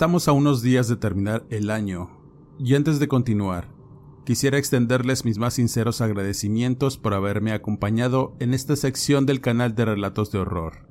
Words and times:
Estamos 0.00 0.28
a 0.28 0.32
unos 0.32 0.62
días 0.62 0.88
de 0.88 0.96
terminar 0.96 1.44
el 1.50 1.70
año, 1.70 2.08
y 2.58 2.74
antes 2.74 3.00
de 3.00 3.06
continuar, 3.06 3.68
quisiera 4.24 4.56
extenderles 4.56 5.26
mis 5.26 5.36
más 5.36 5.52
sinceros 5.52 6.00
agradecimientos 6.00 6.96
por 6.96 7.12
haberme 7.12 7.52
acompañado 7.52 8.34
en 8.40 8.54
esta 8.54 8.76
sección 8.76 9.26
del 9.26 9.42
canal 9.42 9.74
de 9.74 9.84
Relatos 9.84 10.32
de 10.32 10.38
Horror. 10.38 10.88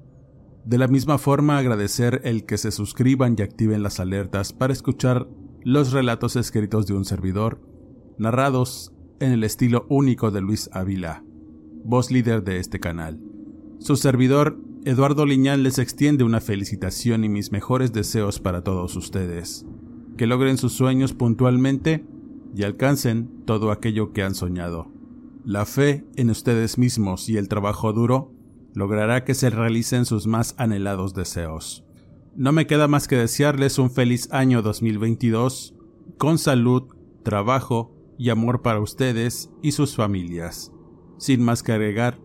De 0.63 0.77
la 0.77 0.87
misma 0.87 1.17
forma 1.17 1.57
agradecer 1.57 2.21
el 2.23 2.45
que 2.45 2.59
se 2.59 2.69
suscriban 2.69 3.35
y 3.35 3.41
activen 3.41 3.81
las 3.81 3.99
alertas 3.99 4.53
para 4.53 4.73
escuchar 4.73 5.27
los 5.63 5.91
relatos 5.91 6.35
escritos 6.35 6.85
de 6.85 6.93
un 6.93 7.03
servidor, 7.03 7.59
narrados 8.19 8.93
en 9.19 9.31
el 9.31 9.43
estilo 9.43 9.87
único 9.89 10.29
de 10.29 10.41
Luis 10.41 10.69
Ávila, 10.71 11.23
voz 11.83 12.11
líder 12.11 12.43
de 12.43 12.59
este 12.59 12.79
canal. 12.79 13.19
Su 13.79 13.95
servidor 13.95 14.59
Eduardo 14.85 15.25
Liñán 15.25 15.61
les 15.61 15.77
extiende 15.77 16.23
una 16.23 16.39
felicitación 16.39 17.25
y 17.25 17.29
mis 17.29 17.51
mejores 17.51 17.91
deseos 17.91 18.39
para 18.39 18.63
todos 18.63 18.95
ustedes. 18.95 19.65
Que 20.17 20.25
logren 20.25 20.57
sus 20.57 20.71
sueños 20.71 21.11
puntualmente 21.11 22.05
y 22.55 22.63
alcancen 22.63 23.43
todo 23.45 23.71
aquello 23.71 24.13
que 24.13 24.23
han 24.23 24.35
soñado. 24.35 24.89
La 25.43 25.65
fe 25.65 26.05
en 26.15 26.29
ustedes 26.29 26.77
mismos 26.77 27.27
y 27.27 27.35
el 27.35 27.49
trabajo 27.49 27.91
duro 27.91 28.33
logrará 28.73 29.25
que 29.25 29.33
se 29.33 29.49
realicen 29.49 30.05
sus 30.05 30.27
más 30.27 30.55
anhelados 30.57 31.13
deseos. 31.13 31.83
No 32.35 32.53
me 32.53 32.65
queda 32.65 32.87
más 32.87 33.09
que 33.09 33.17
desearles 33.17 33.79
un 33.79 33.91
feliz 33.91 34.31
año 34.31 34.61
2022 34.61 35.75
con 36.17 36.37
salud, 36.37 36.83
trabajo 37.23 37.93
y 38.17 38.29
amor 38.29 38.61
para 38.61 38.79
ustedes 38.79 39.51
y 39.61 39.73
sus 39.73 39.95
familias. 39.95 40.71
Sin 41.17 41.43
más 41.43 41.63
que 41.63 41.73
agregar, 41.73 42.17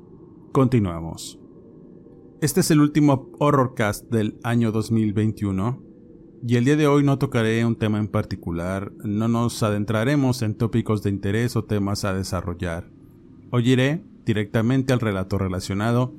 continuamos. 0.52 1.43
Este 2.44 2.60
es 2.60 2.70
el 2.70 2.82
último 2.82 3.30
Horrorcast 3.38 4.10
del 4.10 4.38
año 4.42 4.70
2021 4.70 5.82
y 6.46 6.56
el 6.56 6.66
día 6.66 6.76
de 6.76 6.86
hoy 6.86 7.02
no 7.02 7.16
tocaré 7.16 7.64
un 7.64 7.74
tema 7.74 7.98
en 7.98 8.06
particular, 8.06 8.92
no 9.02 9.28
nos 9.28 9.62
adentraremos 9.62 10.42
en 10.42 10.54
tópicos 10.54 11.02
de 11.02 11.08
interés 11.08 11.56
o 11.56 11.64
temas 11.64 12.04
a 12.04 12.12
desarrollar. 12.12 12.90
Hoy 13.50 13.70
iré 13.70 14.04
directamente 14.26 14.92
al 14.92 15.00
relato 15.00 15.38
relacionado, 15.38 16.12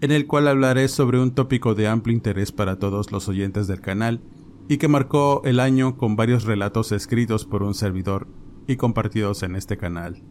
en 0.00 0.12
el 0.12 0.28
cual 0.28 0.46
hablaré 0.46 0.86
sobre 0.86 1.18
un 1.20 1.34
tópico 1.34 1.74
de 1.74 1.88
amplio 1.88 2.14
interés 2.14 2.52
para 2.52 2.78
todos 2.78 3.10
los 3.10 3.28
oyentes 3.28 3.66
del 3.66 3.80
canal 3.80 4.22
y 4.68 4.76
que 4.76 4.86
marcó 4.86 5.42
el 5.44 5.58
año 5.58 5.96
con 5.96 6.14
varios 6.14 6.44
relatos 6.44 6.92
escritos 6.92 7.46
por 7.46 7.64
un 7.64 7.74
servidor 7.74 8.28
y 8.68 8.76
compartidos 8.76 9.42
en 9.42 9.56
este 9.56 9.76
canal. 9.76 10.22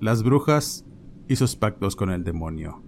Las 0.00 0.24
brujas 0.24 0.84
y 1.28 1.36
sus 1.36 1.54
pactos 1.54 1.94
con 1.94 2.10
el 2.10 2.24
demonio. 2.24 2.82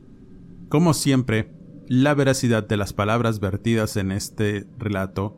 Como 0.68 0.92
siempre, 0.92 1.59
la 1.90 2.14
veracidad 2.14 2.68
de 2.68 2.76
las 2.76 2.92
palabras 2.92 3.40
vertidas 3.40 3.96
en 3.96 4.12
este 4.12 4.64
relato 4.78 5.36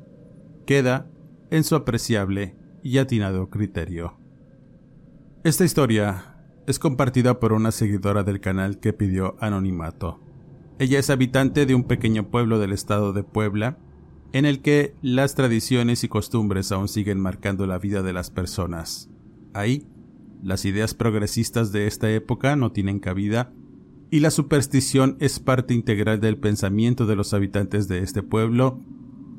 queda 0.67 1.11
en 1.51 1.65
su 1.65 1.75
apreciable 1.75 2.55
y 2.83 2.99
atinado 2.99 3.49
criterio. 3.49 4.19
Esta 5.45 5.65
historia 5.65 6.37
es 6.67 6.79
compartida 6.79 7.41
por 7.41 7.55
una 7.55 7.71
seguidora 7.73 8.23
del 8.23 8.41
canal 8.41 8.81
que 8.81 8.93
pidió 8.93 9.35
anonimato. 9.41 10.21
Ella 10.79 10.99
es 10.99 11.09
habitante 11.09 11.65
de 11.65 11.75
un 11.75 11.85
pequeño 11.85 12.31
pueblo 12.31 12.59
del 12.59 12.73
estado 12.73 13.15
de 13.15 13.23
Puebla, 13.23 13.79
en 14.35 14.45
el 14.45 14.61
que 14.61 14.95
las 15.01 15.35
tradiciones 15.35 16.05
y 16.05 16.09
costumbres 16.09 16.71
aún 16.71 16.89
siguen 16.89 17.19
marcando 17.19 17.67
la 17.67 17.79
vida 17.79 18.03
de 18.03 18.13
las 18.13 18.31
personas. 18.31 19.09
Ahí, 19.55 19.87
las 20.43 20.67
ideas 20.67 20.93
progresistas 20.93 21.73
de 21.73 21.87
esta 21.87 22.11
época 22.11 22.57
no 22.57 22.73
tienen 22.73 23.01
cabida 23.01 23.55
y 24.13 24.21
la 24.21 24.31
superstición 24.31 25.17
es 25.21 25.41
parte 25.41 25.73
integral 25.73 26.21
del 26.21 26.37
pensamiento 26.37 27.07
de 27.07 27.17
los 27.17 27.33
habitantes 27.33 27.89
de 27.89 28.01
este 28.01 28.23
pueblo, 28.23 28.79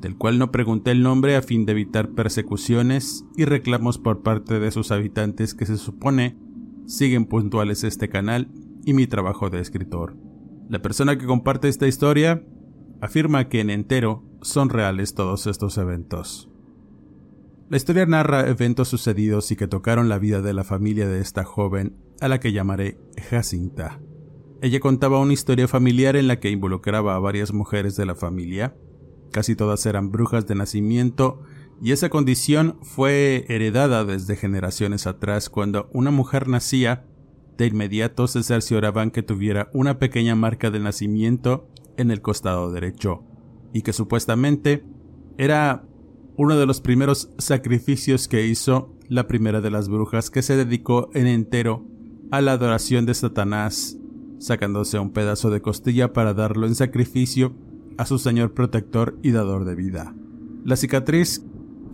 del 0.00 0.16
cual 0.16 0.36
no 0.36 0.50
pregunté 0.50 0.90
el 0.90 1.00
nombre 1.00 1.36
a 1.36 1.42
fin 1.42 1.64
de 1.64 1.70
evitar 1.70 2.08
persecuciones 2.08 3.24
y 3.36 3.44
reclamos 3.44 3.98
por 3.98 4.24
parte 4.24 4.58
de 4.58 4.72
sus 4.72 4.90
habitantes 4.90 5.54
que 5.54 5.64
se 5.64 5.76
supone 5.76 6.36
siguen 6.86 7.26
puntuales 7.26 7.84
este 7.84 8.08
canal 8.08 8.50
y 8.84 8.94
mi 8.94 9.06
trabajo 9.06 9.48
de 9.48 9.60
escritor. 9.60 10.16
La 10.68 10.82
persona 10.82 11.16
que 11.16 11.24
comparte 11.26 11.68
esta 11.68 11.86
historia 11.86 12.44
afirma 13.00 13.48
que 13.48 13.60
en 13.60 13.70
entero 13.70 14.24
son 14.42 14.70
reales 14.70 15.14
todos 15.14 15.46
estos 15.46 15.78
eventos. 15.78 16.50
La 17.70 17.76
historia 17.76 18.06
narra 18.06 18.48
eventos 18.48 18.88
sucedidos 18.88 19.52
y 19.52 19.56
que 19.56 19.68
tocaron 19.68 20.08
la 20.08 20.18
vida 20.18 20.42
de 20.42 20.52
la 20.52 20.64
familia 20.64 21.06
de 21.06 21.20
esta 21.20 21.44
joven, 21.44 21.96
a 22.20 22.26
la 22.26 22.40
que 22.40 22.50
llamaré 22.50 22.98
Jacinta. 23.30 24.00
Ella 24.64 24.80
contaba 24.80 25.20
una 25.20 25.34
historia 25.34 25.68
familiar 25.68 26.16
en 26.16 26.26
la 26.26 26.40
que 26.40 26.48
involucraba 26.48 27.14
a 27.14 27.18
varias 27.18 27.52
mujeres 27.52 27.96
de 27.96 28.06
la 28.06 28.14
familia. 28.14 28.74
Casi 29.30 29.56
todas 29.56 29.84
eran 29.84 30.10
brujas 30.10 30.46
de 30.46 30.54
nacimiento 30.54 31.42
y 31.82 31.92
esa 31.92 32.08
condición 32.08 32.78
fue 32.80 33.44
heredada 33.50 34.06
desde 34.06 34.36
generaciones 34.36 35.06
atrás 35.06 35.50
cuando 35.50 35.90
una 35.92 36.10
mujer 36.10 36.48
nacía, 36.48 37.04
de 37.58 37.66
inmediato 37.66 38.26
se 38.26 38.42
cercioraban 38.42 39.10
que 39.10 39.22
tuviera 39.22 39.68
una 39.74 39.98
pequeña 39.98 40.34
marca 40.34 40.70
de 40.70 40.80
nacimiento 40.80 41.68
en 41.98 42.10
el 42.10 42.22
costado 42.22 42.72
derecho, 42.72 43.22
y 43.74 43.82
que 43.82 43.92
supuestamente 43.92 44.82
era 45.36 45.84
uno 46.38 46.56
de 46.56 46.64
los 46.64 46.80
primeros 46.80 47.28
sacrificios 47.36 48.28
que 48.28 48.46
hizo 48.46 48.96
la 49.10 49.26
primera 49.26 49.60
de 49.60 49.70
las 49.70 49.90
brujas 49.90 50.30
que 50.30 50.40
se 50.40 50.56
dedicó 50.56 51.10
en 51.12 51.26
entero 51.26 51.84
a 52.30 52.40
la 52.40 52.52
adoración 52.52 53.04
de 53.04 53.12
Satanás 53.12 53.98
sacándose 54.44 54.98
un 54.98 55.10
pedazo 55.10 55.48
de 55.48 55.62
costilla 55.62 56.12
para 56.12 56.34
darlo 56.34 56.66
en 56.66 56.74
sacrificio 56.74 57.54
a 57.96 58.04
su 58.04 58.18
señor 58.18 58.52
protector 58.52 59.18
y 59.22 59.30
dador 59.30 59.64
de 59.64 59.74
vida. 59.74 60.14
La 60.66 60.76
cicatriz 60.76 61.42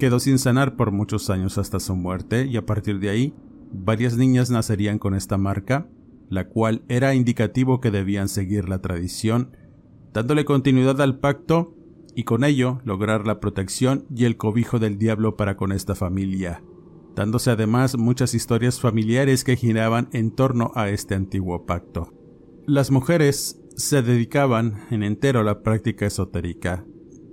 quedó 0.01 0.19
sin 0.19 0.41
sanar 0.41 0.75
por 0.75 0.91
muchos 0.91 1.31
años 1.31 1.59
hasta 1.59 1.79
su 1.79 1.95
muerte 1.95 2.47
y 2.47 2.57
a 2.57 2.67
partir 2.67 2.99
de 2.99 3.09
ahí 3.09 3.35
varias 3.73 4.17
niñas 4.17 4.51
nacerían 4.51 4.99
con 4.99 5.15
esta 5.15 5.39
marca, 5.39 5.87
la 6.29 6.49
cual 6.49 6.83
era 6.89 7.15
indicativo 7.15 7.81
que 7.81 7.93
debían 7.93 8.29
seguir 8.29 8.69
la 8.69 8.81
tradición, 8.81 9.57
dándole 10.13 10.45
continuidad 10.45 11.01
al 11.01 11.21
pacto 11.21 11.77
y 12.17 12.25
con 12.25 12.43
ello 12.43 12.81
lograr 12.85 13.29
la 13.29 13.39
protección 13.39 14.07
y 14.13 14.25
el 14.25 14.37
cobijo 14.37 14.81
del 14.81 14.99
diablo 14.99 15.37
para 15.37 15.57
con 15.57 15.71
esta 15.71 15.95
familia, 15.95 16.65
dándose 17.15 17.53
además 17.53 17.97
muchas 17.97 18.35
historias 18.35 18.81
familiares 18.81 19.45
que 19.45 19.55
giraban 19.55 20.09
en 20.13 20.33
torno 20.33 20.73
a 20.75 20.89
este 20.89 21.15
antiguo 21.15 21.65
pacto. 21.65 22.20
Las 22.71 22.93
mujeres 22.93 23.61
se 23.75 24.01
dedicaban 24.01 24.85
en 24.93 25.03
entero 25.03 25.41
a 25.41 25.43
la 25.43 25.65
práctica 25.65 26.07
esotérica. 26.07 26.85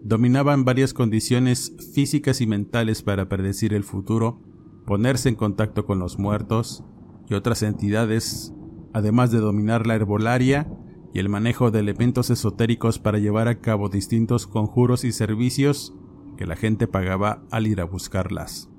Dominaban 0.01 0.65
varias 0.65 0.95
condiciones 0.95 1.75
físicas 1.93 2.41
y 2.41 2.47
mentales 2.47 3.03
para 3.03 3.29
predecir 3.29 3.75
el 3.75 3.83
futuro, 3.83 4.41
ponerse 4.87 5.29
en 5.29 5.35
contacto 5.35 5.85
con 5.85 5.99
los 5.99 6.17
muertos 6.17 6.83
y 7.29 7.35
otras 7.35 7.61
entidades, 7.61 8.51
además 8.93 9.29
de 9.29 9.37
dominar 9.37 9.85
la 9.85 9.93
herbolaria 9.93 10.75
y 11.13 11.19
el 11.19 11.29
manejo 11.29 11.69
de 11.69 11.81
elementos 11.81 12.31
esotéricos 12.31 12.97
para 12.97 13.19
llevar 13.19 13.47
a 13.47 13.59
cabo 13.61 13.89
distintos 13.89 14.47
conjuros 14.47 15.03
y 15.03 15.11
servicios 15.11 15.93
que 16.35 16.47
la 16.47 16.55
gente 16.55 16.87
pagaba 16.87 17.43
al 17.51 17.67
ir 17.67 17.79
a 17.79 17.85
buscarlas. 17.85 18.71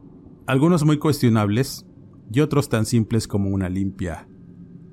Algunos 0.49 0.85
muy 0.85 0.99
cuestionables 0.99 1.87
y 2.33 2.41
otros 2.41 2.69
tan 2.69 2.85
simples 2.85 3.29
como 3.29 3.49
una 3.49 3.69
limpia. 3.69 4.27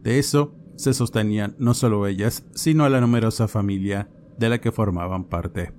De 0.03 0.19
eso 0.19 0.59
se 0.75 0.93
sostenían 0.93 1.55
no 1.59 1.73
solo 1.73 2.07
ellas, 2.07 2.45
sino 2.53 2.85
a 2.85 2.89
la 2.89 3.01
numerosa 3.01 3.47
familia 3.47 4.09
de 4.37 4.49
la 4.49 4.59
que 4.59 4.71
formaban 4.71 5.25
parte. 5.25 5.73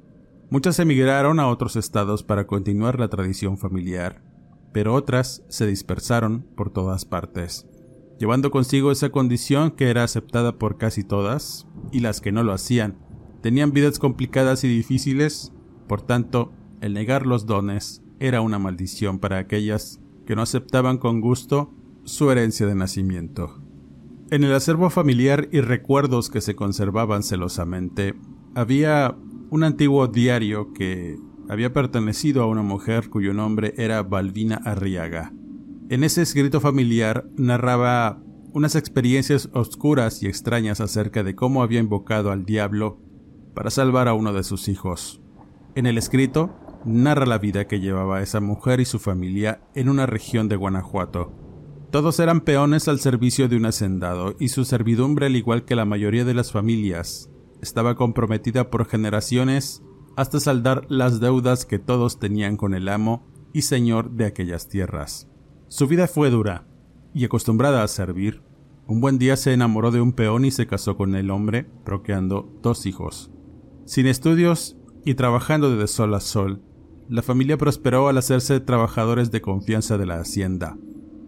Muchas 0.50 0.78
emigraron 0.78 1.40
a 1.40 1.48
otros 1.48 1.76
estados 1.76 2.22
para 2.22 2.46
continuar 2.46 3.00
la 3.00 3.08
tradición 3.08 3.58
familiar, 3.58 4.22
pero 4.72 4.94
otras 4.94 5.43
se 5.48 5.66
dispersaron 5.66 6.46
por 6.56 6.70
todas 6.70 7.04
partes, 7.04 7.66
llevando 8.19 8.50
consigo 8.50 8.93
esa 8.93 9.10
condición 9.10 9.72
que 9.72 9.90
era 9.90 10.04
aceptada 10.04 10.58
por 10.58 10.78
casi 10.78 11.02
todas, 11.02 11.66
y 11.93 12.00
las 12.00 12.20
que 12.20 12.32
no 12.32 12.43
lo 12.43 12.52
hacían 12.52 12.98
tenían 13.43 13.72
vidas 13.72 13.98
complicadas 13.98 14.64
y 14.64 14.69
difíciles, 14.69 15.52
por 15.87 16.02
tanto, 16.02 16.52
el 16.81 16.94
negar 16.94 17.26
los 17.26 17.46
dones 17.46 18.02
era 18.19 18.40
una 18.40 18.58
maldición 18.58 19.19
para 19.19 19.38
aquellas 19.38 20.00
que 20.26 20.34
no 20.34 20.43
aceptaban 20.43 20.98
con 20.98 21.20
gusto 21.20 21.72
su 22.04 22.31
herencia 22.31 22.66
de 22.66 22.75
nacimiento. 22.75 23.65
En 24.28 24.43
el 24.43 24.52
acervo 24.52 24.90
familiar 24.90 25.49
y 25.52 25.61
recuerdos 25.61 26.31
que 26.31 26.40
se 26.40 26.56
conservaban 26.56 27.23
celosamente, 27.23 28.17
había 28.56 29.17
un 29.50 29.62
antiguo 29.62 30.08
diario 30.08 30.73
que 30.73 31.17
había 31.49 31.73
pertenecido 31.73 32.43
a 32.43 32.46
una 32.46 32.62
mujer 32.62 33.08
cuyo 33.08 33.32
nombre 33.32 33.73
era 33.76 34.02
Balbina 34.02 34.56
Arriaga. 34.64 35.32
En 35.90 36.02
ese 36.02 36.23
escrito 36.23 36.61
familiar 36.61 37.28
narraba 37.37 38.20
unas 38.52 38.75
experiencias 38.75 39.49
oscuras 39.52 40.20
y 40.25 40.26
extrañas 40.26 40.81
acerca 40.81 41.22
de 41.22 41.37
cómo 41.37 41.62
había 41.62 41.79
invocado 41.79 42.32
al 42.32 42.44
diablo 42.44 42.99
para 43.55 43.70
salvar 43.70 44.08
a 44.08 44.14
uno 44.14 44.32
de 44.32 44.43
sus 44.43 44.67
hijos. 44.67 45.22
En 45.76 45.87
el 45.87 45.99
escrito 45.99 46.52
narra 46.84 47.26
la 47.26 47.38
vida 47.38 47.69
que 47.69 47.79
llevaba 47.79 48.22
esa 48.22 48.40
mujer 48.40 48.81
y 48.81 48.87
su 48.87 48.99
familia 48.99 49.61
en 49.76 49.88
una 49.88 50.05
región 50.06 50.49
de 50.49 50.56
Guanajuato. 50.56 51.45
Todos 51.90 52.18
eran 52.18 52.40
peones 52.40 52.88
al 52.88 52.98
servicio 52.98 53.48
de 53.48 53.56
un 53.56 53.66
hacendado 53.66 54.34
y 54.40 54.48
su 54.48 54.64
servidumbre, 54.64 55.26
al 55.26 55.36
igual 55.36 55.64
que 55.64 55.76
la 55.76 55.84
mayoría 55.84 56.24
de 56.24 56.34
las 56.34 56.52
familias, 56.52 57.30
estaba 57.62 57.94
comprometida 57.94 58.70
por 58.70 58.86
generaciones 58.86 59.82
hasta 60.16 60.40
saldar 60.40 60.86
las 60.88 61.20
deudas 61.20 61.64
que 61.64 61.78
todos 61.78 62.18
tenían 62.18 62.56
con 62.56 62.74
el 62.74 62.88
amo 62.88 63.26
y 63.52 63.62
señor 63.62 64.10
de 64.10 64.26
aquellas 64.26 64.68
tierras. 64.68 65.28
Su 65.68 65.86
vida 65.86 66.08
fue 66.08 66.30
dura, 66.30 66.66
y 67.14 67.24
acostumbrada 67.24 67.82
a 67.82 67.88
servir, 67.88 68.42
un 68.86 69.00
buen 69.00 69.18
día 69.18 69.36
se 69.36 69.52
enamoró 69.52 69.90
de 69.90 70.00
un 70.00 70.12
peón 70.12 70.44
y 70.44 70.50
se 70.50 70.66
casó 70.66 70.96
con 70.96 71.14
el 71.14 71.30
hombre, 71.30 71.66
procreando 71.84 72.52
dos 72.62 72.86
hijos. 72.86 73.30
Sin 73.84 74.06
estudios 74.06 74.76
y 75.04 75.14
trabajando 75.14 75.76
de 75.76 75.86
sol 75.86 76.14
a 76.14 76.20
sol, 76.20 76.62
la 77.08 77.22
familia 77.22 77.56
prosperó 77.56 78.08
al 78.08 78.18
hacerse 78.18 78.60
trabajadores 78.60 79.30
de 79.30 79.40
confianza 79.40 79.98
de 79.98 80.06
la 80.06 80.18
hacienda, 80.20 80.76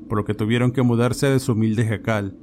por 0.08 0.18
lo 0.18 0.24
que 0.24 0.34
tuvieron 0.34 0.72
que 0.72 0.82
mudarse 0.82 1.28
de 1.28 1.38
su 1.38 1.52
humilde 1.52 1.86
jacal 1.86 2.36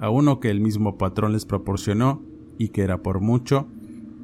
a 0.00 0.10
uno 0.10 0.40
que 0.40 0.50
el 0.50 0.60
mismo 0.60 0.96
patrón 0.96 1.32
les 1.32 1.44
proporcionó 1.44 2.22
y 2.58 2.70
que 2.70 2.82
era 2.82 3.02
por 3.02 3.20
mucho 3.20 3.68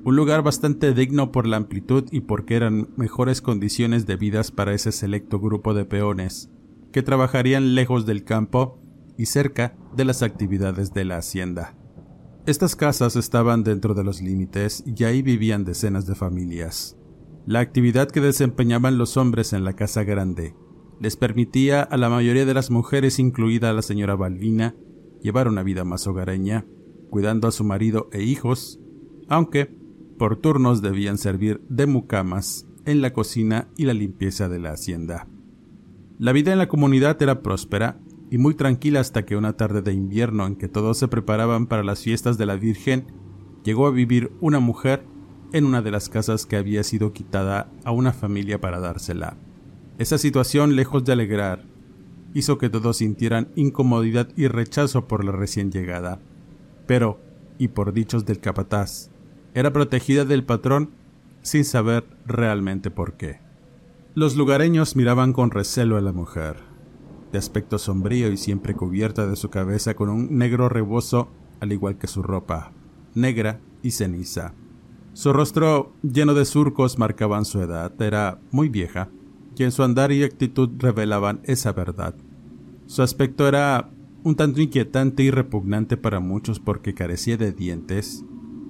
un 0.04 0.14
lugar 0.14 0.42
bastante 0.42 0.94
digno 0.94 1.32
por 1.32 1.48
la 1.48 1.56
amplitud 1.56 2.04
y 2.12 2.20
porque 2.20 2.54
eran 2.54 2.88
mejores 2.96 3.42
condiciones 3.42 4.06
de 4.06 4.14
vidas 4.14 4.52
para 4.52 4.72
ese 4.72 4.92
selecto 4.92 5.40
grupo 5.40 5.74
de 5.74 5.84
peones, 5.84 6.48
que 6.92 7.02
trabajarían 7.02 7.74
lejos 7.74 8.06
del 8.06 8.22
campo 8.22 8.78
y 9.18 9.26
cerca 9.26 9.74
de 9.96 10.04
las 10.04 10.22
actividades 10.22 10.94
de 10.94 11.04
la 11.04 11.16
hacienda. 11.16 11.74
Estas 12.46 12.76
casas 12.76 13.16
estaban 13.16 13.64
dentro 13.64 13.94
de 13.94 14.04
los 14.04 14.22
límites 14.22 14.84
y 14.86 15.02
ahí 15.02 15.22
vivían 15.22 15.64
decenas 15.64 16.06
de 16.06 16.14
familias. 16.14 16.96
La 17.44 17.58
actividad 17.58 18.08
que 18.08 18.20
desempeñaban 18.20 18.98
los 18.98 19.16
hombres 19.16 19.52
en 19.52 19.64
la 19.64 19.72
casa 19.72 20.04
grande 20.04 20.54
les 21.00 21.16
permitía 21.16 21.82
a 21.82 21.96
la 21.96 22.08
mayoría 22.08 22.46
de 22.46 22.54
las 22.54 22.70
mujeres, 22.70 23.18
incluida 23.18 23.72
la 23.72 23.82
señora 23.82 24.14
Balbina, 24.14 24.74
llevar 25.22 25.48
una 25.48 25.62
vida 25.62 25.84
más 25.84 26.06
hogareña, 26.06 26.66
cuidando 27.10 27.48
a 27.48 27.52
su 27.52 27.64
marido 27.64 28.08
e 28.12 28.22
hijos, 28.22 28.80
aunque 29.28 29.74
por 30.18 30.36
turnos 30.36 30.82
debían 30.82 31.18
servir 31.18 31.60
de 31.68 31.86
mucamas 31.86 32.66
en 32.84 33.02
la 33.02 33.12
cocina 33.12 33.68
y 33.76 33.84
la 33.84 33.94
limpieza 33.94 34.48
de 34.48 34.58
la 34.58 34.70
hacienda. 34.70 35.28
La 36.18 36.32
vida 36.32 36.52
en 36.52 36.58
la 36.58 36.68
comunidad 36.68 37.20
era 37.22 37.42
próspera 37.42 38.00
y 38.30 38.38
muy 38.38 38.54
tranquila 38.54 39.00
hasta 39.00 39.24
que 39.24 39.36
una 39.36 39.54
tarde 39.54 39.82
de 39.82 39.92
invierno 39.92 40.46
en 40.46 40.56
que 40.56 40.68
todos 40.68 40.98
se 40.98 41.08
preparaban 41.08 41.66
para 41.66 41.84
las 41.84 42.00
fiestas 42.00 42.38
de 42.38 42.46
la 42.46 42.56
Virgen, 42.56 43.06
llegó 43.64 43.86
a 43.86 43.90
vivir 43.90 44.32
una 44.40 44.60
mujer 44.60 45.04
en 45.52 45.64
una 45.64 45.82
de 45.82 45.90
las 45.90 46.08
casas 46.08 46.46
que 46.46 46.56
había 46.56 46.82
sido 46.82 47.12
quitada 47.12 47.70
a 47.84 47.92
una 47.92 48.12
familia 48.12 48.60
para 48.60 48.80
dársela. 48.80 49.36
Esa 49.98 50.18
situación, 50.18 50.76
lejos 50.76 51.04
de 51.04 51.12
alegrar, 51.12 51.64
hizo 52.34 52.58
que 52.58 52.68
todos 52.68 52.98
sintieran 52.98 53.48
incomodidad 53.56 54.28
y 54.36 54.46
rechazo 54.48 55.08
por 55.08 55.24
la 55.24 55.32
recién 55.32 55.72
llegada. 55.72 56.20
Pero, 56.86 57.18
y 57.58 57.68
por 57.68 57.94
dichos 57.94 58.26
del 58.26 58.40
capataz, 58.40 59.08
era 59.54 59.72
protegida 59.72 60.26
del 60.26 60.44
patrón 60.44 60.90
sin 61.40 61.64
saber 61.64 62.04
realmente 62.26 62.90
por 62.90 63.14
qué. 63.14 63.40
Los 64.14 64.36
lugareños 64.36 64.96
miraban 64.96 65.32
con 65.32 65.50
recelo 65.50 65.96
a 65.96 66.02
la 66.02 66.12
mujer, 66.12 66.56
de 67.32 67.38
aspecto 67.38 67.78
sombrío 67.78 68.30
y 68.30 68.36
siempre 68.36 68.74
cubierta 68.74 69.26
de 69.26 69.36
su 69.36 69.48
cabeza 69.48 69.94
con 69.94 70.10
un 70.10 70.36
negro 70.36 70.68
rebozo, 70.68 71.28
al 71.60 71.72
igual 71.72 71.96
que 71.96 72.06
su 72.06 72.22
ropa, 72.22 72.72
negra 73.14 73.60
y 73.82 73.92
ceniza. 73.92 74.52
Su 75.14 75.32
rostro 75.32 75.94
lleno 76.02 76.34
de 76.34 76.44
surcos 76.44 76.98
marcaban 76.98 77.46
su 77.46 77.62
edad, 77.62 77.92
era 78.02 78.38
muy 78.50 78.68
vieja, 78.68 79.08
y 79.58 79.64
en 79.64 79.72
su 79.72 79.82
andar 79.82 80.12
y 80.12 80.22
actitud 80.22 80.70
revelaban 80.78 81.40
esa 81.44 81.72
verdad. 81.72 82.14
Su 82.86 83.02
aspecto 83.02 83.48
era 83.48 83.90
un 84.22 84.34
tanto 84.34 84.60
inquietante 84.60 85.22
y 85.22 85.30
repugnante 85.30 85.96
para 85.96 86.20
muchos 86.20 86.60
porque 86.60 86.94
carecía 86.94 87.36
de 87.36 87.52
dientes 87.52 88.24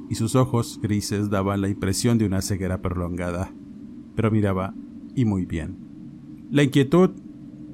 y 0.09 0.15
sus 0.15 0.37
ojos 0.37 0.79
grises 0.83 1.31
daban 1.31 1.61
la 1.61 1.69
impresión 1.69 2.19
de 2.19 2.27
una 2.27 2.43
ceguera 2.43 2.81
prolongada, 2.81 3.53
pero 4.15 4.31
miraba 4.31 4.75
y 5.15 5.25
muy 5.25 5.45
bien. 5.45 5.77
La 6.51 6.63
inquietud 6.63 7.11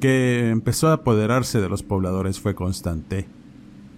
que 0.00 0.48
empezó 0.50 0.88
a 0.88 0.94
apoderarse 0.94 1.60
de 1.60 1.68
los 1.68 1.82
pobladores 1.82 2.40
fue 2.40 2.54
constante. 2.54 3.26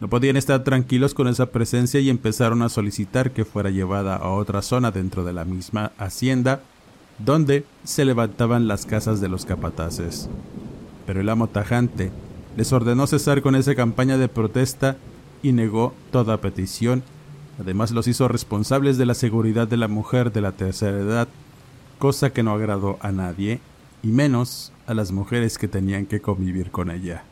No 0.00 0.08
podían 0.08 0.36
estar 0.36 0.64
tranquilos 0.64 1.14
con 1.14 1.28
esa 1.28 1.46
presencia 1.46 2.00
y 2.00 2.10
empezaron 2.10 2.62
a 2.62 2.68
solicitar 2.68 3.30
que 3.32 3.44
fuera 3.44 3.70
llevada 3.70 4.16
a 4.16 4.30
otra 4.30 4.60
zona 4.60 4.90
dentro 4.90 5.24
de 5.24 5.32
la 5.32 5.44
misma 5.44 5.92
hacienda 5.96 6.62
donde 7.18 7.64
se 7.84 8.04
levantaban 8.04 8.68
las 8.68 8.86
casas 8.86 9.20
de 9.20 9.28
los 9.28 9.44
capataces. 9.44 10.28
Pero 11.06 11.20
el 11.20 11.28
amo 11.28 11.48
tajante 11.48 12.10
les 12.56 12.72
ordenó 12.72 13.06
cesar 13.06 13.42
con 13.42 13.56
esa 13.56 13.74
campaña 13.74 14.18
de 14.18 14.28
protesta 14.28 14.96
y 15.42 15.52
negó 15.52 15.92
toda 16.10 16.40
petición 16.40 17.02
Además 17.60 17.92
los 17.92 18.08
hizo 18.08 18.28
responsables 18.28 18.98
de 18.98 19.06
la 19.06 19.14
seguridad 19.14 19.68
de 19.68 19.76
la 19.76 19.88
mujer 19.88 20.32
de 20.32 20.40
la 20.40 20.52
tercera 20.52 20.98
edad, 20.98 21.28
cosa 21.98 22.32
que 22.32 22.42
no 22.42 22.52
agradó 22.52 22.98
a 23.00 23.12
nadie, 23.12 23.60
y 24.02 24.08
menos 24.08 24.72
a 24.86 24.94
las 24.94 25.12
mujeres 25.12 25.56
que 25.56 25.68
tenían 25.68 26.06
que 26.06 26.20
convivir 26.20 26.70
con 26.70 26.90
ella. 26.90 27.24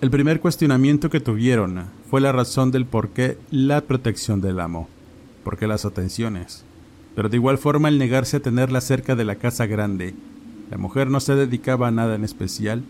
El 0.00 0.10
primer 0.10 0.40
cuestionamiento 0.40 1.10
que 1.10 1.20
tuvieron 1.20 1.86
fue 2.08 2.20
la 2.20 2.32
razón 2.32 2.70
del 2.70 2.86
por 2.86 3.10
qué 3.10 3.38
la 3.50 3.80
protección 3.82 4.40
del 4.40 4.60
amo, 4.60 4.88
por 5.42 5.58
qué 5.58 5.66
las 5.66 5.84
atenciones. 5.84 6.64
Pero 7.14 7.28
de 7.28 7.36
igual 7.36 7.58
forma 7.58 7.88
el 7.88 7.98
negarse 7.98 8.38
a 8.38 8.40
tenerla 8.40 8.80
cerca 8.80 9.16
de 9.16 9.24
la 9.24 9.36
casa 9.36 9.66
grande, 9.66 10.14
la 10.70 10.78
mujer 10.78 11.10
no 11.10 11.20
se 11.20 11.34
dedicaba 11.34 11.88
a 11.88 11.90
nada 11.90 12.14
en 12.14 12.24
especial. 12.24 12.84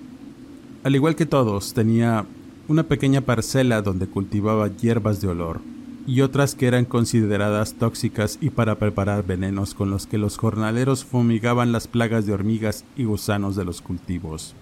Al 0.84 0.94
igual 0.94 1.16
que 1.16 1.26
todos, 1.26 1.72
tenía 1.72 2.26
una 2.68 2.84
pequeña 2.84 3.22
parcela 3.22 3.82
donde 3.82 4.06
cultivaba 4.06 4.68
hierbas 4.68 5.20
de 5.20 5.28
olor, 5.28 5.60
y 6.06 6.20
otras 6.20 6.54
que 6.54 6.66
eran 6.66 6.84
consideradas 6.84 7.74
tóxicas 7.74 8.38
y 8.40 8.50
para 8.50 8.78
preparar 8.78 9.26
venenos 9.26 9.74
con 9.74 9.90
los 9.90 10.06
que 10.06 10.18
los 10.18 10.36
jornaleros 10.36 11.04
fumigaban 11.04 11.72
las 11.72 11.88
plagas 11.88 12.26
de 12.26 12.32
hormigas 12.32 12.84
y 12.96 13.04
gusanos 13.04 13.56
de 13.56 13.64
los 13.64 13.80
cultivos. 13.80 14.54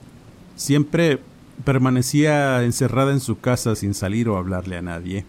Siempre 0.56 1.20
permanecía 1.64 2.62
encerrada 2.64 3.12
en 3.12 3.20
su 3.20 3.38
casa 3.40 3.74
sin 3.76 3.94
salir 3.94 4.28
o 4.28 4.36
hablarle 4.36 4.76
a 4.76 4.82
nadie, 4.82 5.24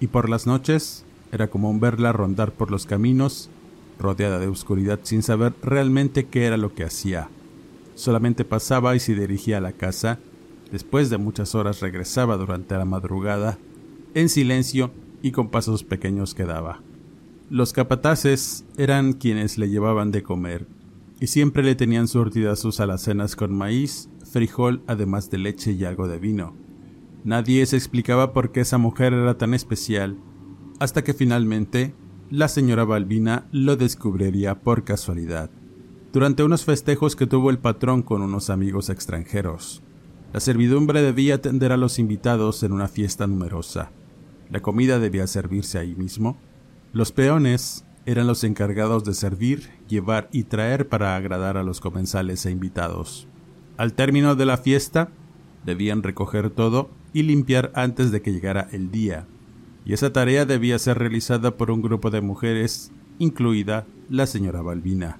y 0.00 0.08
por 0.08 0.28
las 0.28 0.46
noches 0.46 1.04
era 1.32 1.48
común 1.48 1.80
verla 1.80 2.12
rondar 2.12 2.52
por 2.52 2.70
los 2.70 2.86
caminos, 2.86 3.50
rodeada 3.98 4.38
de 4.38 4.48
oscuridad 4.48 5.00
sin 5.02 5.22
saber 5.22 5.54
realmente 5.62 6.26
qué 6.26 6.46
era 6.46 6.56
lo 6.56 6.74
que 6.74 6.84
hacía. 6.84 7.28
Solamente 7.94 8.44
pasaba 8.44 8.96
y 8.96 9.00
se 9.00 9.14
dirigía 9.14 9.58
a 9.58 9.60
la 9.60 9.72
casa, 9.72 10.18
después 10.70 11.10
de 11.10 11.18
muchas 11.18 11.54
horas 11.54 11.80
regresaba 11.80 12.36
durante 12.36 12.76
la 12.76 12.84
madrugada, 12.84 13.58
en 14.14 14.28
silencio 14.28 14.90
y 15.22 15.32
con 15.32 15.48
pasos 15.48 15.84
pequeños 15.84 16.34
quedaba. 16.34 16.80
Los 17.50 17.72
capataces 17.72 18.64
eran 18.76 19.12
quienes 19.12 19.58
le 19.58 19.68
llevaban 19.68 20.10
de 20.10 20.22
comer, 20.22 20.66
y 21.20 21.28
siempre 21.28 21.62
le 21.62 21.74
tenían 21.74 22.08
surtidas 22.08 22.58
sus 22.58 22.80
alacenas 22.80 23.36
con 23.36 23.54
maíz, 23.54 24.08
frijol, 24.32 24.82
además 24.86 25.30
de 25.30 25.38
leche 25.38 25.72
y 25.72 25.84
algo 25.84 26.08
de 26.08 26.18
vino. 26.18 26.56
Nadie 27.24 27.64
se 27.66 27.76
explicaba 27.76 28.32
por 28.32 28.50
qué 28.50 28.62
esa 28.62 28.78
mujer 28.78 29.12
era 29.12 29.38
tan 29.38 29.54
especial, 29.54 30.16
hasta 30.80 31.04
que 31.04 31.14
finalmente 31.14 31.94
la 32.32 32.48
señora 32.48 32.86
Balbina 32.86 33.46
lo 33.52 33.76
descubriría 33.76 34.54
por 34.54 34.84
casualidad, 34.84 35.50
durante 36.14 36.42
unos 36.42 36.64
festejos 36.64 37.14
que 37.14 37.26
tuvo 37.26 37.50
el 37.50 37.58
patrón 37.58 38.00
con 38.02 38.22
unos 38.22 38.48
amigos 38.48 38.88
extranjeros. 38.88 39.82
La 40.32 40.40
servidumbre 40.40 41.02
debía 41.02 41.34
atender 41.34 41.72
a 41.72 41.76
los 41.76 41.98
invitados 41.98 42.62
en 42.62 42.72
una 42.72 42.88
fiesta 42.88 43.26
numerosa. 43.26 43.90
La 44.50 44.60
comida 44.60 44.98
debía 44.98 45.26
servirse 45.26 45.78
ahí 45.78 45.94
mismo. 45.94 46.38
Los 46.94 47.12
peones 47.12 47.84
eran 48.06 48.26
los 48.26 48.44
encargados 48.44 49.04
de 49.04 49.12
servir, 49.12 49.68
llevar 49.86 50.30
y 50.32 50.44
traer 50.44 50.88
para 50.88 51.16
agradar 51.16 51.58
a 51.58 51.62
los 51.62 51.80
comensales 51.80 52.46
e 52.46 52.50
invitados. 52.50 53.28
Al 53.76 53.92
término 53.92 54.36
de 54.36 54.46
la 54.46 54.56
fiesta, 54.56 55.10
debían 55.66 56.02
recoger 56.02 56.48
todo 56.48 56.88
y 57.12 57.24
limpiar 57.24 57.72
antes 57.74 58.10
de 58.10 58.22
que 58.22 58.32
llegara 58.32 58.68
el 58.72 58.90
día, 58.90 59.26
y 59.84 59.92
esa 59.92 60.12
tarea 60.12 60.46
debía 60.46 60.78
ser 60.78 60.98
realizada 60.98 61.56
por 61.56 61.70
un 61.70 61.82
grupo 61.82 62.10
de 62.10 62.20
mujeres, 62.20 62.92
incluida 63.18 63.86
la 64.08 64.26
señora 64.26 64.62
Balbina. 64.62 65.18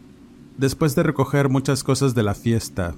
Después 0.58 0.94
de 0.94 1.02
recoger 1.02 1.48
muchas 1.48 1.82
cosas 1.82 2.14
de 2.14 2.22
la 2.22 2.34
fiesta, 2.34 2.94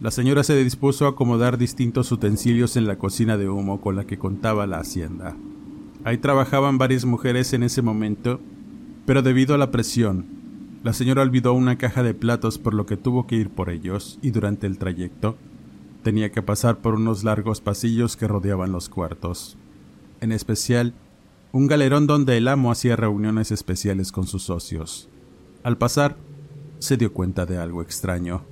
la 0.00 0.10
señora 0.10 0.42
se 0.42 0.62
dispuso 0.62 1.06
a 1.06 1.10
acomodar 1.10 1.58
distintos 1.58 2.12
utensilios 2.12 2.76
en 2.76 2.86
la 2.86 2.98
cocina 2.98 3.36
de 3.36 3.48
humo 3.48 3.80
con 3.80 3.96
la 3.96 4.04
que 4.04 4.18
contaba 4.18 4.66
la 4.66 4.78
hacienda. 4.78 5.36
Ahí 6.04 6.18
trabajaban 6.18 6.78
varias 6.78 7.04
mujeres 7.04 7.52
en 7.52 7.62
ese 7.62 7.82
momento, 7.82 8.40
pero 9.06 9.22
debido 9.22 9.54
a 9.54 9.58
la 9.58 9.70
presión, 9.70 10.26
la 10.82 10.92
señora 10.92 11.22
olvidó 11.22 11.52
una 11.52 11.78
caja 11.78 12.02
de 12.02 12.14
platos 12.14 12.58
por 12.58 12.74
lo 12.74 12.86
que 12.86 12.96
tuvo 12.96 13.26
que 13.26 13.36
ir 13.36 13.50
por 13.50 13.70
ellos 13.70 14.18
y 14.22 14.30
durante 14.30 14.66
el 14.66 14.78
trayecto 14.78 15.36
tenía 16.02 16.30
que 16.30 16.42
pasar 16.42 16.78
por 16.78 16.94
unos 16.94 17.24
largos 17.24 17.60
pasillos 17.60 18.16
que 18.16 18.28
rodeaban 18.28 18.72
los 18.72 18.88
cuartos. 18.88 19.56
En 20.20 20.32
especial, 20.32 20.94
un 21.52 21.66
galerón 21.66 22.06
donde 22.06 22.36
el 22.36 22.48
amo 22.48 22.70
hacía 22.70 22.96
reuniones 22.96 23.50
especiales 23.50 24.12
con 24.12 24.26
sus 24.26 24.44
socios. 24.44 25.08
Al 25.62 25.78
pasar, 25.78 26.16
se 26.78 26.96
dio 26.96 27.12
cuenta 27.12 27.46
de 27.46 27.58
algo 27.58 27.82
extraño. 27.82 28.44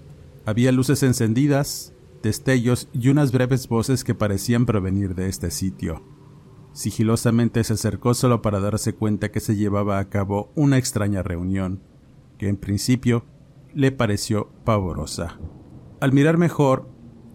Había 0.47 0.73
luces 0.73 1.03
encendidas, 1.03 1.93
destellos 2.23 2.89
y 2.93 3.09
unas 3.09 3.33
breves 3.33 3.69
voces 3.69 4.05
que 4.05 4.15
parecían 4.15 4.67
provenir 4.67 5.15
de 5.15 5.29
este 5.29 5.51
sitio. 5.51 6.03
Sigilosamente 6.73 7.63
se 7.63 7.75
acercó 7.75 8.15
solo 8.15 8.43
para 8.43 8.59
darse 8.59 8.95
cuenta 8.95 9.31
que 9.31 9.41
se 9.41 9.57
llevaba 9.57 9.99
a 9.99 10.09
cabo 10.09 10.51
una 10.55 10.77
extraña 10.77 11.23
reunión, 11.23 11.81
que 12.37 12.49
en 12.49 12.57
principio 12.57 13.25
le 13.75 13.93
pareció 13.93 14.49
pavorosa. 14.65 15.39
Al 16.01 16.13
mirar 16.13 16.37
mejor, 16.37 16.89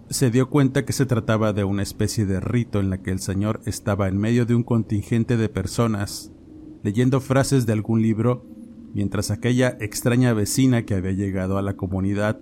se 0.09 0.31
dio 0.31 0.49
cuenta 0.49 0.85
que 0.85 0.93
se 0.93 1.05
trataba 1.05 1.53
de 1.53 1.63
una 1.63 1.83
especie 1.83 2.25
de 2.25 2.39
rito 2.39 2.79
en 2.79 2.89
la 2.89 3.01
que 3.01 3.11
el 3.11 3.19
señor 3.19 3.61
estaba 3.65 4.07
en 4.07 4.17
medio 4.17 4.45
de 4.45 4.55
un 4.55 4.63
contingente 4.63 5.37
de 5.37 5.49
personas, 5.49 6.31
leyendo 6.83 7.21
frases 7.21 7.65
de 7.65 7.73
algún 7.73 8.01
libro 8.01 8.45
mientras 8.93 9.29
aquella 9.29 9.77
extraña 9.79 10.33
vecina 10.33 10.83
que 10.83 10.95
había 10.95 11.11
llegado 11.11 11.57
a 11.57 11.61
la 11.61 11.75
comunidad 11.75 12.39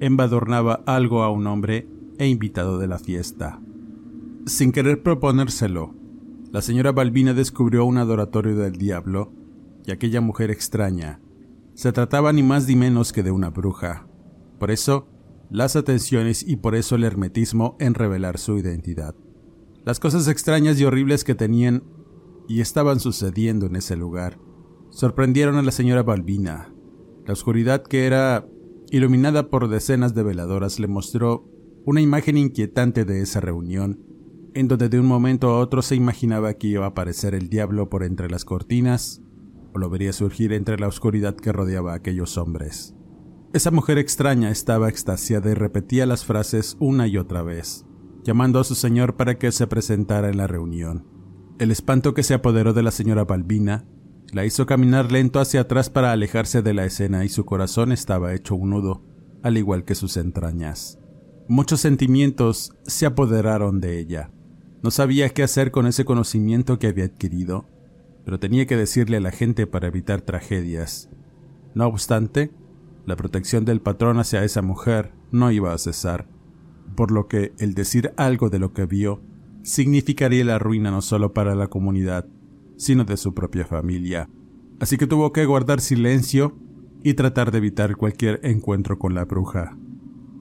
embadornaba 0.00 0.82
algo 0.86 1.22
a 1.22 1.30
un 1.30 1.46
hombre 1.46 1.88
e 2.18 2.26
invitado 2.26 2.78
de 2.78 2.86
la 2.86 2.98
fiesta. 2.98 3.60
Sin 4.46 4.72
querer 4.72 5.02
proponérselo, 5.02 5.94
la 6.52 6.62
señora 6.62 6.92
Balbina 6.92 7.34
descubrió 7.34 7.84
un 7.84 7.98
adoratorio 7.98 8.56
del 8.56 8.76
diablo 8.76 9.32
y 9.86 9.92
aquella 9.92 10.20
mujer 10.20 10.50
extraña. 10.50 11.20
Se 11.74 11.92
trataba 11.92 12.32
ni 12.32 12.42
más 12.42 12.66
ni 12.68 12.76
menos 12.76 13.12
que 13.12 13.22
de 13.22 13.30
una 13.30 13.50
bruja. 13.50 14.06
Por 14.58 14.70
eso, 14.70 15.08
las 15.50 15.76
atenciones 15.76 16.42
y 16.46 16.56
por 16.56 16.74
eso 16.74 16.96
el 16.96 17.04
hermetismo 17.04 17.76
en 17.80 17.94
revelar 17.94 18.38
su 18.38 18.58
identidad. 18.58 19.14
Las 19.84 20.00
cosas 20.00 20.28
extrañas 20.28 20.80
y 20.80 20.84
horribles 20.84 21.24
que 21.24 21.34
tenían 21.34 21.84
y 22.48 22.60
estaban 22.60 23.00
sucediendo 23.00 23.66
en 23.66 23.76
ese 23.76 23.96
lugar 23.96 24.38
sorprendieron 24.90 25.56
a 25.56 25.62
la 25.62 25.72
señora 25.72 26.02
Balbina. 26.02 26.72
La 27.26 27.32
oscuridad 27.32 27.82
que 27.82 28.06
era 28.06 28.46
iluminada 28.90 29.50
por 29.50 29.68
decenas 29.68 30.14
de 30.14 30.22
veladoras 30.22 30.78
le 30.78 30.86
mostró 30.86 31.48
una 31.84 32.00
imagen 32.00 32.38
inquietante 32.38 33.04
de 33.04 33.20
esa 33.20 33.40
reunión, 33.40 34.00
en 34.54 34.68
donde 34.68 34.88
de 34.88 35.00
un 35.00 35.06
momento 35.06 35.50
a 35.50 35.58
otro 35.58 35.82
se 35.82 35.96
imaginaba 35.96 36.54
que 36.54 36.68
iba 36.68 36.84
a 36.84 36.90
aparecer 36.90 37.34
el 37.34 37.48
diablo 37.48 37.90
por 37.90 38.04
entre 38.04 38.30
las 38.30 38.44
cortinas, 38.44 39.20
o 39.74 39.78
lo 39.78 39.90
vería 39.90 40.12
surgir 40.12 40.52
entre 40.52 40.78
la 40.78 40.86
oscuridad 40.86 41.34
que 41.34 41.52
rodeaba 41.52 41.92
a 41.92 41.96
aquellos 41.96 42.38
hombres. 42.38 42.94
Esa 43.54 43.70
mujer 43.70 43.98
extraña 43.98 44.50
estaba 44.50 44.88
extasiada 44.88 45.48
y 45.48 45.54
repetía 45.54 46.06
las 46.06 46.24
frases 46.24 46.76
una 46.80 47.06
y 47.06 47.18
otra 47.18 47.44
vez, 47.44 47.86
llamando 48.24 48.58
a 48.58 48.64
su 48.64 48.74
señor 48.74 49.14
para 49.14 49.38
que 49.38 49.52
se 49.52 49.68
presentara 49.68 50.28
en 50.28 50.38
la 50.38 50.48
reunión. 50.48 51.06
El 51.60 51.70
espanto 51.70 52.14
que 52.14 52.24
se 52.24 52.34
apoderó 52.34 52.72
de 52.72 52.82
la 52.82 52.90
señora 52.90 53.22
Balbina 53.22 53.84
la 54.32 54.44
hizo 54.44 54.66
caminar 54.66 55.12
lento 55.12 55.38
hacia 55.38 55.60
atrás 55.60 55.88
para 55.88 56.10
alejarse 56.10 56.62
de 56.62 56.74
la 56.74 56.84
escena 56.84 57.24
y 57.24 57.28
su 57.28 57.44
corazón 57.44 57.92
estaba 57.92 58.34
hecho 58.34 58.56
un 58.56 58.70
nudo, 58.70 59.04
al 59.44 59.56
igual 59.56 59.84
que 59.84 59.94
sus 59.94 60.16
entrañas. 60.16 60.98
Muchos 61.46 61.80
sentimientos 61.80 62.72
se 62.82 63.06
apoderaron 63.06 63.80
de 63.80 64.00
ella. 64.00 64.32
No 64.82 64.90
sabía 64.90 65.28
qué 65.28 65.44
hacer 65.44 65.70
con 65.70 65.86
ese 65.86 66.04
conocimiento 66.04 66.80
que 66.80 66.88
había 66.88 67.04
adquirido, 67.04 67.66
pero 68.24 68.40
tenía 68.40 68.66
que 68.66 68.76
decirle 68.76 69.18
a 69.18 69.20
la 69.20 69.30
gente 69.30 69.68
para 69.68 69.86
evitar 69.86 70.22
tragedias. 70.22 71.08
No 71.76 71.86
obstante, 71.86 72.50
la 73.06 73.16
protección 73.16 73.64
del 73.64 73.80
patrón 73.80 74.18
hacia 74.18 74.44
esa 74.44 74.62
mujer 74.62 75.12
no 75.30 75.50
iba 75.50 75.72
a 75.72 75.78
cesar, 75.78 76.28
por 76.96 77.10
lo 77.10 77.28
que 77.28 77.52
el 77.58 77.74
decir 77.74 78.12
algo 78.16 78.50
de 78.50 78.58
lo 78.58 78.72
que 78.72 78.86
vio 78.86 79.20
significaría 79.62 80.44
la 80.44 80.58
ruina 80.58 80.90
no 80.90 81.02
solo 81.02 81.32
para 81.32 81.54
la 81.54 81.68
comunidad, 81.68 82.26
sino 82.76 83.04
de 83.04 83.16
su 83.16 83.34
propia 83.34 83.64
familia. 83.64 84.28
Así 84.80 84.96
que 84.96 85.06
tuvo 85.06 85.32
que 85.32 85.46
guardar 85.46 85.80
silencio 85.80 86.56
y 87.02 87.14
tratar 87.14 87.50
de 87.50 87.58
evitar 87.58 87.96
cualquier 87.96 88.40
encuentro 88.42 88.98
con 88.98 89.14
la 89.14 89.24
bruja. 89.24 89.76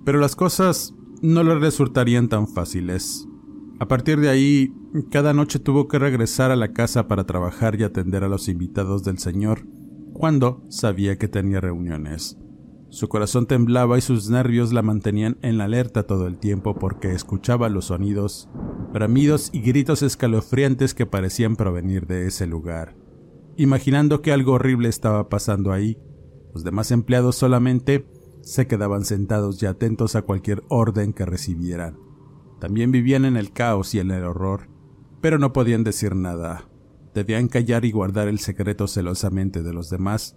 Pero 0.06 0.20
las 0.20 0.36
cosas 0.36 0.94
no 1.22 1.44
le 1.44 1.56
resultarían 1.56 2.30
tan 2.30 2.48
fáciles. 2.48 3.28
A 3.80 3.88
partir 3.88 4.20
de 4.20 4.30
ahí, 4.30 4.74
cada 5.12 5.34
noche 5.34 5.60
tuvo 5.60 5.88
que 5.88 6.00
regresar 6.00 6.52
a 6.52 6.56
la 6.56 6.74
casa 6.74 7.08
para 7.08 7.26
trabajar 7.26 7.80
y 7.80 7.84
atender 7.84 8.24
a 8.24 8.30
los 8.30 8.48
invitados 8.48 9.04
del 9.04 9.20
señor 9.20 9.66
cuando 10.14 10.64
sabía 10.70 11.18
que 11.18 11.28
tenía 11.28 11.60
reuniones. 11.60 12.38
Su 12.94 13.10
corazón 13.10 13.48
temblaba 13.48 13.98
y 13.98 14.02
sus 14.02 14.30
nervios 14.30 14.72
la 14.72 14.84
mantenían 14.84 15.40
en 15.42 15.60
alerta 15.62 16.04
todo 16.04 16.28
el 16.28 16.38
tiempo 16.38 16.76
porque 16.76 17.12
escuchaba 17.12 17.68
los 17.68 17.86
sonidos, 17.86 18.50
bramidos 18.94 19.50
y 19.52 19.62
gritos 19.62 20.04
escalofriantes 20.04 20.94
que 20.94 21.08
parecían 21.08 21.56
provenir 21.56 22.06
de 22.06 22.28
ese 22.28 22.46
lugar. 22.46 22.96
Imaginando 23.58 24.22
que 24.22 24.32
algo 24.32 24.54
horrible 24.54 24.90
estaba 24.90 25.28
pasando 25.28 25.72
ahí, 25.72 25.98
los 26.54 26.64
demás 26.64 26.92
empleados 26.92 27.36
solamente 27.36 28.06
se 28.42 28.68
quedaban 28.68 29.06
sentados 29.06 29.64
y 29.64 29.66
atentos 29.66 30.16
a 30.16 30.22
cualquier 30.22 30.62
orden 30.70 31.14
que 31.14 31.26
recibieran. 31.26 31.98
También 32.60 32.92
vivían 32.92 33.26
en 33.26 33.38
el 33.38 33.54
caos 33.54 33.96
y 33.96 34.02
en 34.02 34.12
el 34.12 34.24
horror, 34.24 34.70
pero 35.20 35.40
no 35.40 35.52
podían 35.52 35.84
decir 35.84 36.16
nada. 36.16 36.70
Debían 37.16 37.48
callar 37.48 37.86
y 37.86 37.92
guardar 37.92 38.28
el 38.28 38.38
secreto 38.38 38.88
celosamente 38.88 39.64
de 39.64 39.74
los 39.74 39.90
demás, 39.90 40.36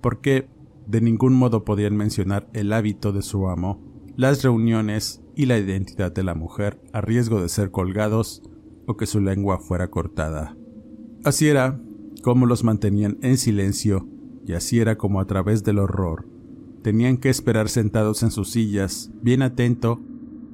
porque 0.00 0.48
de 0.86 1.00
ningún 1.00 1.34
modo 1.34 1.64
podían 1.64 1.96
mencionar 1.96 2.48
el 2.52 2.72
hábito 2.72 3.12
de 3.12 3.22
su 3.22 3.48
amo, 3.48 3.80
las 4.16 4.42
reuniones 4.42 5.22
y 5.36 5.46
la 5.46 5.58
identidad 5.58 6.12
de 6.12 6.24
la 6.24 6.34
mujer 6.34 6.80
a 6.92 7.00
riesgo 7.00 7.40
de 7.40 7.48
ser 7.48 7.70
colgados 7.70 8.42
o 8.86 8.96
que 8.96 9.06
su 9.06 9.20
lengua 9.20 9.58
fuera 9.58 9.88
cortada. 9.88 10.56
Así 11.24 11.48
era 11.48 11.80
como 12.22 12.46
los 12.46 12.64
mantenían 12.64 13.18
en 13.22 13.36
silencio 13.36 14.08
y 14.46 14.52
así 14.52 14.80
era 14.80 14.96
como 14.96 15.20
a 15.20 15.26
través 15.26 15.64
del 15.64 15.78
horror 15.78 16.26
tenían 16.82 17.18
que 17.18 17.28
esperar 17.28 17.68
sentados 17.68 18.22
en 18.22 18.30
sus 18.30 18.50
sillas, 18.50 19.10
bien 19.22 19.42
atento 19.42 20.00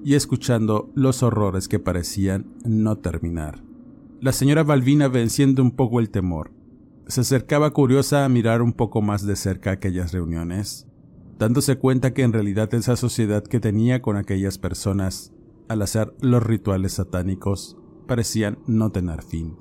y 0.04 0.14
escuchando 0.14 0.90
los 0.94 1.22
horrores 1.22 1.68
que 1.68 1.78
parecían 1.78 2.46
no 2.64 2.98
terminar. 2.98 3.62
La 4.20 4.32
señora 4.32 4.62
Balbina 4.62 5.08
venciendo 5.08 5.62
un 5.62 5.72
poco 5.72 6.00
el 6.00 6.10
temor, 6.10 6.52
se 7.08 7.20
acercaba 7.20 7.70
curiosa 7.70 8.24
a 8.24 8.28
mirar 8.28 8.62
un 8.62 8.72
poco 8.72 9.00
más 9.00 9.24
de 9.24 9.36
cerca 9.36 9.70
aquellas 9.70 10.12
reuniones, 10.12 10.86
dándose 11.38 11.76
cuenta 11.76 12.12
que 12.12 12.22
en 12.22 12.32
realidad 12.32 12.72
esa 12.74 12.96
sociedad 12.96 13.44
que 13.44 13.60
tenía 13.60 14.02
con 14.02 14.16
aquellas 14.16 14.58
personas, 14.58 15.32
al 15.68 15.82
hacer 15.82 16.14
los 16.20 16.42
rituales 16.42 16.94
satánicos, 16.94 17.76
parecían 18.06 18.58
no 18.66 18.90
tener 18.90 19.22
fin. 19.22 19.56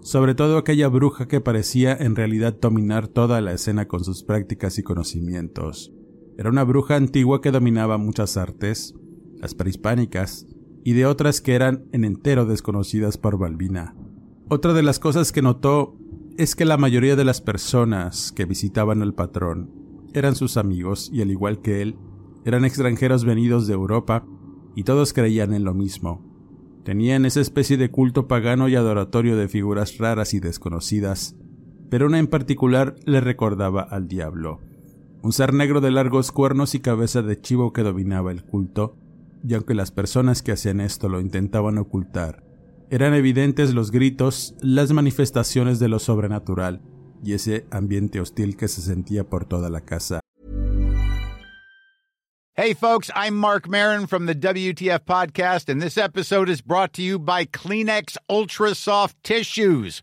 Sobre 0.00 0.34
todo 0.34 0.58
aquella 0.58 0.88
bruja 0.88 1.28
que 1.28 1.40
parecía 1.40 1.94
en 1.94 2.16
realidad 2.16 2.58
dominar 2.60 3.06
toda 3.06 3.40
la 3.40 3.52
escena 3.52 3.86
con 3.86 4.02
sus 4.02 4.24
prácticas 4.24 4.78
y 4.78 4.82
conocimientos. 4.82 5.92
Era 6.36 6.50
una 6.50 6.64
bruja 6.64 6.96
antigua 6.96 7.40
que 7.40 7.52
dominaba 7.52 7.98
muchas 7.98 8.36
artes, 8.36 8.94
las 9.36 9.54
prehispánicas, 9.54 10.46
y 10.82 10.94
de 10.94 11.06
otras 11.06 11.40
que 11.40 11.54
eran 11.54 11.84
en 11.92 12.04
entero 12.04 12.46
desconocidas 12.46 13.16
por 13.16 13.38
Balbina. 13.38 13.94
Otra 14.48 14.72
de 14.72 14.82
las 14.82 14.98
cosas 14.98 15.30
que 15.30 15.42
notó 15.42 15.96
es 16.38 16.56
que 16.56 16.64
la 16.64 16.76
mayoría 16.76 17.16
de 17.16 17.24
las 17.24 17.40
personas 17.40 18.32
que 18.32 18.44
visitaban 18.44 19.02
al 19.02 19.14
patrón 19.14 19.70
eran 20.14 20.34
sus 20.34 20.56
amigos 20.56 21.10
y 21.12 21.22
al 21.22 21.30
igual 21.30 21.60
que 21.60 21.82
él, 21.82 21.96
eran 22.44 22.64
extranjeros 22.64 23.24
venidos 23.24 23.66
de 23.66 23.74
Europa 23.74 24.26
y 24.74 24.84
todos 24.84 25.12
creían 25.12 25.52
en 25.52 25.64
lo 25.64 25.74
mismo. 25.74 26.24
Tenían 26.84 27.24
esa 27.24 27.40
especie 27.40 27.76
de 27.76 27.90
culto 27.90 28.26
pagano 28.26 28.68
y 28.68 28.74
adoratorio 28.74 29.36
de 29.36 29.48
figuras 29.48 29.98
raras 29.98 30.34
y 30.34 30.40
desconocidas, 30.40 31.36
pero 31.88 32.06
una 32.06 32.18
en 32.18 32.26
particular 32.26 32.96
le 33.04 33.20
recordaba 33.20 33.82
al 33.82 34.08
diablo, 34.08 34.60
un 35.22 35.32
ser 35.32 35.54
negro 35.54 35.80
de 35.80 35.92
largos 35.92 36.32
cuernos 36.32 36.74
y 36.74 36.80
cabeza 36.80 37.22
de 37.22 37.40
chivo 37.40 37.72
que 37.72 37.82
dominaba 37.82 38.32
el 38.32 38.42
culto, 38.42 38.96
y 39.46 39.54
aunque 39.54 39.74
las 39.74 39.92
personas 39.92 40.42
que 40.42 40.52
hacían 40.52 40.80
esto 40.80 41.08
lo 41.08 41.20
intentaban 41.20 41.78
ocultar, 41.78 42.42
eran 42.92 43.14
evidentes 43.14 43.72
los 43.72 43.90
gritos, 43.90 44.54
las 44.60 44.92
manifestaciones 44.92 45.78
de 45.78 45.88
lo 45.88 45.98
sobrenatural 45.98 46.82
y 47.24 47.32
ese 47.32 47.64
ambiente 47.70 48.20
hostil 48.20 48.54
que 48.54 48.68
se 48.68 48.82
sentía 48.82 49.24
por 49.24 49.46
toda 49.46 49.70
la 49.70 49.80
casa. 49.80 50.20
Hey, 52.54 52.74
folks, 52.74 53.10
I'm 53.14 53.34
Mark 53.34 53.66
Marin 53.66 54.06
from 54.06 54.26
the 54.26 54.34
WTF 54.34 55.06
Podcast, 55.06 55.70
and 55.70 55.80
this 55.80 55.96
episode 55.96 56.50
is 56.50 56.60
brought 56.60 56.92
to 56.92 57.02
you 57.02 57.18
by 57.18 57.46
Kleenex 57.46 58.18
Ultra 58.28 58.74
Soft 58.74 59.16
Tissues, 59.22 60.02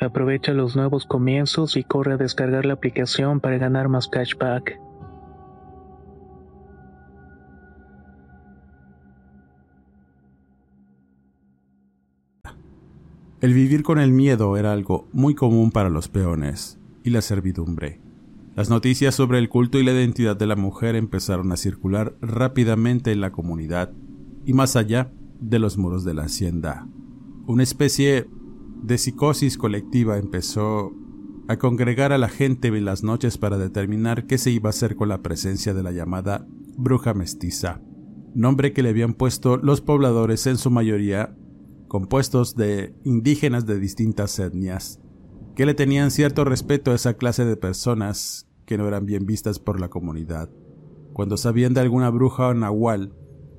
Aprovecha 0.00 0.52
los 0.52 0.76
nuevos 0.76 1.04
comienzos 1.04 1.76
y 1.76 1.84
corre 1.84 2.14
a 2.14 2.16
descargar 2.16 2.64
la 2.64 2.72
aplicación 2.72 3.38
para 3.40 3.58
ganar 3.58 3.88
más 3.88 4.08
cashback. 4.08 4.80
El 13.42 13.54
vivir 13.54 13.82
con 13.82 13.98
el 13.98 14.12
miedo 14.12 14.56
era 14.56 14.72
algo 14.72 15.06
muy 15.12 15.34
común 15.34 15.70
para 15.70 15.90
los 15.90 16.08
peones 16.08 16.78
y 17.04 17.10
la 17.10 17.22
servidumbre. 17.22 18.00
Las 18.54 18.68
noticias 18.68 19.14
sobre 19.14 19.38
el 19.38 19.48
culto 19.48 19.78
y 19.78 19.84
la 19.84 19.92
identidad 19.92 20.36
de 20.36 20.46
la 20.46 20.56
mujer 20.56 20.96
empezaron 20.96 21.52
a 21.52 21.56
circular 21.56 22.14
rápidamente 22.20 23.12
en 23.12 23.20
la 23.20 23.32
comunidad 23.32 23.92
y 24.44 24.52
más 24.54 24.76
allá 24.76 25.10
de 25.40 25.58
los 25.58 25.78
muros 25.78 26.04
de 26.04 26.14
la 26.14 26.24
hacienda. 26.24 26.86
Una 27.46 27.62
especie 27.62 28.28
de 28.82 28.98
psicosis 28.98 29.58
colectiva 29.58 30.18
empezó 30.18 30.92
a 31.48 31.58
congregar 31.58 32.12
a 32.12 32.18
la 32.18 32.28
gente 32.28 32.68
en 32.68 32.84
las 32.84 33.02
noches 33.02 33.38
para 33.38 33.58
determinar 33.58 34.26
qué 34.26 34.38
se 34.38 34.50
iba 34.50 34.68
a 34.68 34.70
hacer 34.70 34.96
con 34.96 35.08
la 35.08 35.22
presencia 35.22 35.74
de 35.74 35.82
la 35.82 35.92
llamada 35.92 36.46
bruja 36.76 37.12
mestiza, 37.12 37.82
nombre 38.34 38.72
que 38.72 38.82
le 38.82 38.90
habían 38.90 39.14
puesto 39.14 39.56
los 39.56 39.80
pobladores 39.80 40.46
en 40.46 40.56
su 40.56 40.70
mayoría 40.70 41.36
compuestos 41.88 42.54
de 42.54 42.94
indígenas 43.04 43.66
de 43.66 43.80
distintas 43.80 44.38
etnias, 44.38 45.00
que 45.56 45.66
le 45.66 45.74
tenían 45.74 46.12
cierto 46.12 46.44
respeto 46.44 46.92
a 46.92 46.94
esa 46.94 47.14
clase 47.14 47.44
de 47.44 47.56
personas 47.56 48.46
que 48.64 48.78
no 48.78 48.86
eran 48.86 49.04
bien 49.06 49.26
vistas 49.26 49.58
por 49.58 49.80
la 49.80 49.88
comunidad. 49.88 50.48
Cuando 51.12 51.36
sabían 51.36 51.74
de 51.74 51.80
alguna 51.80 52.08
bruja 52.10 52.46
o 52.46 52.54
nahual, 52.54 53.12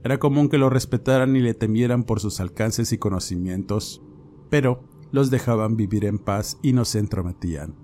era 0.05 0.17
común 0.17 0.47
que 0.47 0.57
lo 0.57 0.69
respetaran 0.69 1.35
y 1.35 1.41
le 1.41 1.53
temieran 1.53 2.05
por 2.05 2.21
sus 2.21 2.39
alcances 2.39 2.93
y 2.93 2.97
conocimientos, 2.97 4.01
pero 4.49 4.90
los 5.11 5.29
dejaban 5.29 5.77
vivir 5.77 6.05
en 6.05 6.19
paz 6.19 6.57
y 6.61 6.73
no 6.73 6.85
se 6.85 6.99
entrometían. 6.99 7.75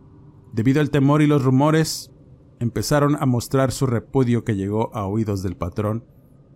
Debido 0.54 0.82
al 0.82 0.90
temor 0.90 1.22
y 1.22 1.28
los 1.28 1.44
rumores, 1.44 2.12
empezaron 2.60 3.16
a 3.20 3.26
mostrar 3.26 3.72
su 3.72 3.86
repudio 3.86 4.44
que 4.44 4.56
llegó 4.56 4.96
a 4.96 5.06
oídos 5.06 5.44
del 5.44 5.56
patrón, 5.56 6.04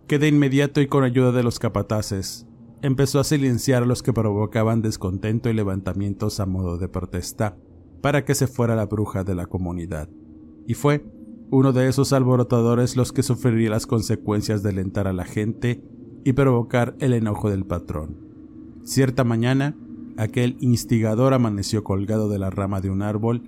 que 0.06 0.18
de 0.18 0.28
inmediato 0.28 0.80
y 0.80 0.88
con 0.88 1.04
ayuda 1.04 1.32
de 1.32 1.42
los 1.42 1.58
capataces, 1.58 2.46
empezó 2.82 3.20
a 3.20 3.24
silenciar 3.24 3.84
a 3.84 3.86
los 3.86 4.02
que 4.02 4.12
provocaban 4.12 4.82
descontento 4.82 5.48
y 5.48 5.54
levantamientos 5.54 6.40
a 6.40 6.46
modo 6.46 6.78
de 6.78 6.88
protesta, 6.88 7.56
para 8.00 8.24
que 8.24 8.34
se 8.34 8.48
fuera 8.48 8.74
la 8.74 8.86
bruja 8.86 9.22
de 9.22 9.36
la 9.36 9.46
comunidad. 9.46 10.08
Y 10.66 10.74
fue 10.74 11.04
uno 11.50 11.72
de 11.72 11.88
esos 11.88 12.12
alborotadores 12.12 12.96
los 12.96 13.12
que 13.12 13.22
sufriría 13.22 13.70
las 13.70 13.86
consecuencias 13.86 14.62
de 14.62 14.70
alentar 14.70 15.06
a 15.06 15.12
la 15.12 15.24
gente 15.24 15.84
y 16.24 16.32
provocar 16.32 16.96
el 16.98 17.12
enojo 17.12 17.50
del 17.50 17.64
patrón. 17.64 18.16
Cierta 18.84 19.22
mañana, 19.22 19.76
aquel 20.16 20.56
instigador 20.60 21.34
amaneció 21.34 21.84
colgado 21.84 22.28
de 22.28 22.38
la 22.38 22.50
rama 22.50 22.80
de 22.80 22.90
un 22.90 23.02
árbol, 23.02 23.42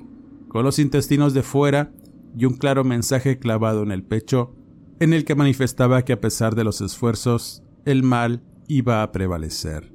con 0.48 0.64
los 0.64 0.78
intestinos 0.78 1.34
de 1.34 1.42
fuera 1.42 1.92
y 2.36 2.44
un 2.44 2.54
claro 2.54 2.84
mensaje 2.84 3.38
clavado 3.38 3.82
en 3.82 3.92
el 3.92 4.04
pecho, 4.04 4.54
en 5.00 5.12
el 5.12 5.24
que 5.24 5.34
manifestaba 5.34 6.04
que 6.04 6.12
a 6.12 6.20
pesar 6.20 6.54
de 6.54 6.64
los 6.64 6.80
esfuerzos, 6.80 7.62
el 7.84 8.02
mal 8.02 8.42
iba 8.68 9.02
a 9.02 9.12
prevalecer. 9.12 9.92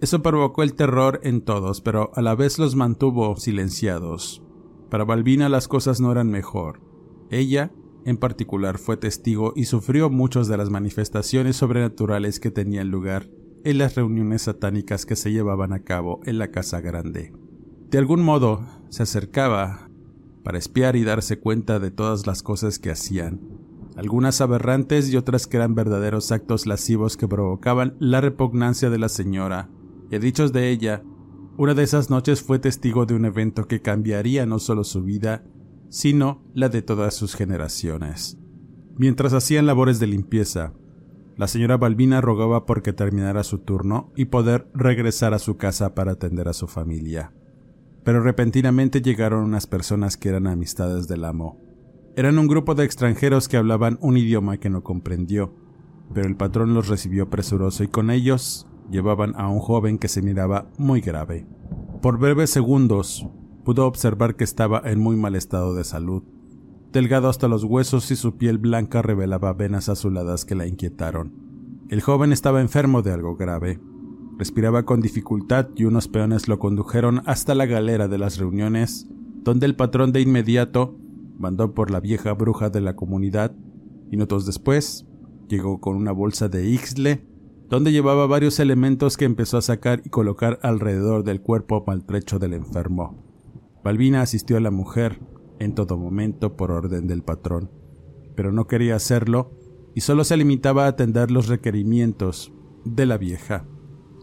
Eso 0.00 0.22
provocó 0.22 0.62
el 0.62 0.74
terror 0.74 1.20
en 1.22 1.40
todos, 1.40 1.80
pero 1.80 2.10
a 2.14 2.22
la 2.22 2.34
vez 2.34 2.58
los 2.58 2.76
mantuvo 2.76 3.36
silenciados. 3.36 4.42
Para 4.90 5.04
Balbina 5.04 5.48
las 5.48 5.68
cosas 5.68 6.00
no 6.00 6.12
eran 6.12 6.30
mejor. 6.30 6.80
Ella, 7.30 7.72
en 8.04 8.16
particular, 8.16 8.78
fue 8.78 8.96
testigo 8.96 9.52
y 9.56 9.64
sufrió 9.64 10.10
muchas 10.10 10.48
de 10.48 10.56
las 10.56 10.70
manifestaciones 10.70 11.56
sobrenaturales 11.56 12.38
que 12.38 12.50
tenían 12.50 12.90
lugar 12.90 13.28
en 13.66 13.78
las 13.78 13.96
reuniones 13.96 14.42
satánicas 14.42 15.06
que 15.06 15.16
se 15.16 15.32
llevaban 15.32 15.72
a 15.72 15.80
cabo 15.80 16.20
en 16.24 16.38
la 16.38 16.52
casa 16.52 16.80
grande. 16.80 17.32
De 17.90 17.98
algún 17.98 18.22
modo, 18.22 18.64
se 18.90 19.02
acercaba 19.02 19.90
para 20.44 20.56
espiar 20.56 20.94
y 20.94 21.02
darse 21.02 21.40
cuenta 21.40 21.80
de 21.80 21.90
todas 21.90 22.28
las 22.28 22.44
cosas 22.44 22.78
que 22.78 22.92
hacían, 22.92 23.40
algunas 23.96 24.40
aberrantes 24.40 25.10
y 25.10 25.16
otras 25.16 25.48
que 25.48 25.56
eran 25.56 25.74
verdaderos 25.74 26.30
actos 26.30 26.64
lascivos 26.66 27.16
que 27.16 27.26
provocaban 27.26 27.96
la 27.98 28.20
repugnancia 28.20 28.88
de 28.88 28.98
la 28.98 29.08
señora, 29.08 29.68
y 30.12 30.14
a 30.14 30.20
dichos 30.20 30.52
de 30.52 30.70
ella, 30.70 31.02
una 31.58 31.74
de 31.74 31.82
esas 31.82 32.08
noches 32.08 32.42
fue 32.42 32.60
testigo 32.60 33.04
de 33.04 33.14
un 33.14 33.24
evento 33.24 33.66
que 33.66 33.82
cambiaría 33.82 34.46
no 34.46 34.60
solo 34.60 34.84
su 34.84 35.02
vida, 35.02 35.42
sino 35.88 36.44
la 36.54 36.68
de 36.68 36.82
todas 36.82 37.14
sus 37.14 37.34
generaciones. 37.34 38.38
Mientras 38.96 39.32
hacían 39.32 39.66
labores 39.66 39.98
de 39.98 40.06
limpieza, 40.06 40.72
La 41.36 41.48
señora 41.48 41.76
Balbina 41.76 42.22
rogaba 42.22 42.64
porque 42.64 42.94
terminara 42.94 43.44
su 43.44 43.58
turno 43.58 44.10
y 44.16 44.26
poder 44.26 44.68
regresar 44.72 45.34
a 45.34 45.38
su 45.38 45.58
casa 45.58 45.94
para 45.94 46.12
atender 46.12 46.48
a 46.48 46.54
su 46.54 46.66
familia. 46.66 47.30
Pero 48.04 48.22
repentinamente 48.22 49.02
llegaron 49.02 49.44
unas 49.44 49.66
personas 49.66 50.16
que 50.16 50.30
eran 50.30 50.46
amistades 50.46 51.08
del 51.08 51.24
amo. 51.24 51.60
Eran 52.16 52.38
un 52.38 52.46
grupo 52.46 52.74
de 52.74 52.84
extranjeros 52.84 53.48
que 53.48 53.58
hablaban 53.58 53.98
un 54.00 54.16
idioma 54.16 54.56
que 54.56 54.70
no 54.70 54.82
comprendió, 54.82 55.54
pero 56.14 56.26
el 56.26 56.36
patrón 56.36 56.72
los 56.72 56.88
recibió 56.88 57.28
presuroso 57.28 57.84
y 57.84 57.88
con 57.88 58.10
ellos 58.10 58.66
llevaban 58.90 59.34
a 59.36 59.48
un 59.48 59.58
joven 59.58 59.98
que 59.98 60.08
se 60.08 60.22
miraba 60.22 60.70
muy 60.78 61.02
grave. 61.02 61.46
Por 62.00 62.18
breves 62.18 62.48
segundos 62.48 63.26
pudo 63.62 63.86
observar 63.86 64.36
que 64.36 64.44
estaba 64.44 64.80
en 64.86 65.00
muy 65.00 65.16
mal 65.16 65.34
estado 65.34 65.74
de 65.74 65.84
salud. 65.84 66.22
Delgado 66.96 67.28
hasta 67.28 67.46
los 67.46 67.62
huesos 67.62 68.10
y 68.10 68.16
su 68.16 68.38
piel 68.38 68.56
blanca 68.56 69.02
revelaba 69.02 69.52
venas 69.52 69.90
azuladas 69.90 70.46
que 70.46 70.54
la 70.54 70.66
inquietaron. 70.66 71.30
El 71.90 72.00
joven 72.00 72.32
estaba 72.32 72.62
enfermo 72.62 73.02
de 73.02 73.12
algo 73.12 73.36
grave. 73.36 73.78
Respiraba 74.38 74.86
con 74.86 75.02
dificultad 75.02 75.68
y 75.76 75.84
unos 75.84 76.08
peones 76.08 76.48
lo 76.48 76.58
condujeron 76.58 77.20
hasta 77.26 77.54
la 77.54 77.66
galera 77.66 78.08
de 78.08 78.16
las 78.16 78.38
reuniones, 78.38 79.10
donde 79.44 79.66
el 79.66 79.76
patrón 79.76 80.10
de 80.12 80.22
inmediato 80.22 80.96
mandó 81.38 81.74
por 81.74 81.90
la 81.90 82.00
vieja 82.00 82.32
bruja 82.32 82.70
de 82.70 82.80
la 82.80 82.96
comunidad, 82.96 83.54
minutos 84.10 84.46
después 84.46 85.06
llegó 85.50 85.82
con 85.82 85.96
una 85.96 86.12
bolsa 86.12 86.48
de 86.48 86.66
Ixle 86.66 87.26
donde 87.68 87.92
llevaba 87.92 88.26
varios 88.26 88.58
elementos 88.58 89.18
que 89.18 89.26
empezó 89.26 89.58
a 89.58 89.62
sacar 89.62 90.00
y 90.02 90.08
colocar 90.08 90.58
alrededor 90.62 91.24
del 91.24 91.42
cuerpo 91.42 91.84
maltrecho 91.86 92.38
del 92.38 92.54
enfermo. 92.54 93.22
Balbina 93.84 94.22
asistió 94.22 94.56
a 94.56 94.60
la 94.60 94.70
mujer 94.70 95.20
en 95.58 95.74
todo 95.74 95.96
momento 95.96 96.56
por 96.56 96.70
orden 96.70 97.06
del 97.06 97.22
patrón, 97.22 97.70
pero 98.34 98.52
no 98.52 98.66
quería 98.66 98.96
hacerlo 98.96 99.52
y 99.94 100.02
solo 100.02 100.24
se 100.24 100.36
limitaba 100.36 100.84
a 100.84 100.88
atender 100.88 101.30
los 101.30 101.48
requerimientos 101.48 102.52
de 102.84 103.06
la 103.06 103.18
vieja. 103.18 103.66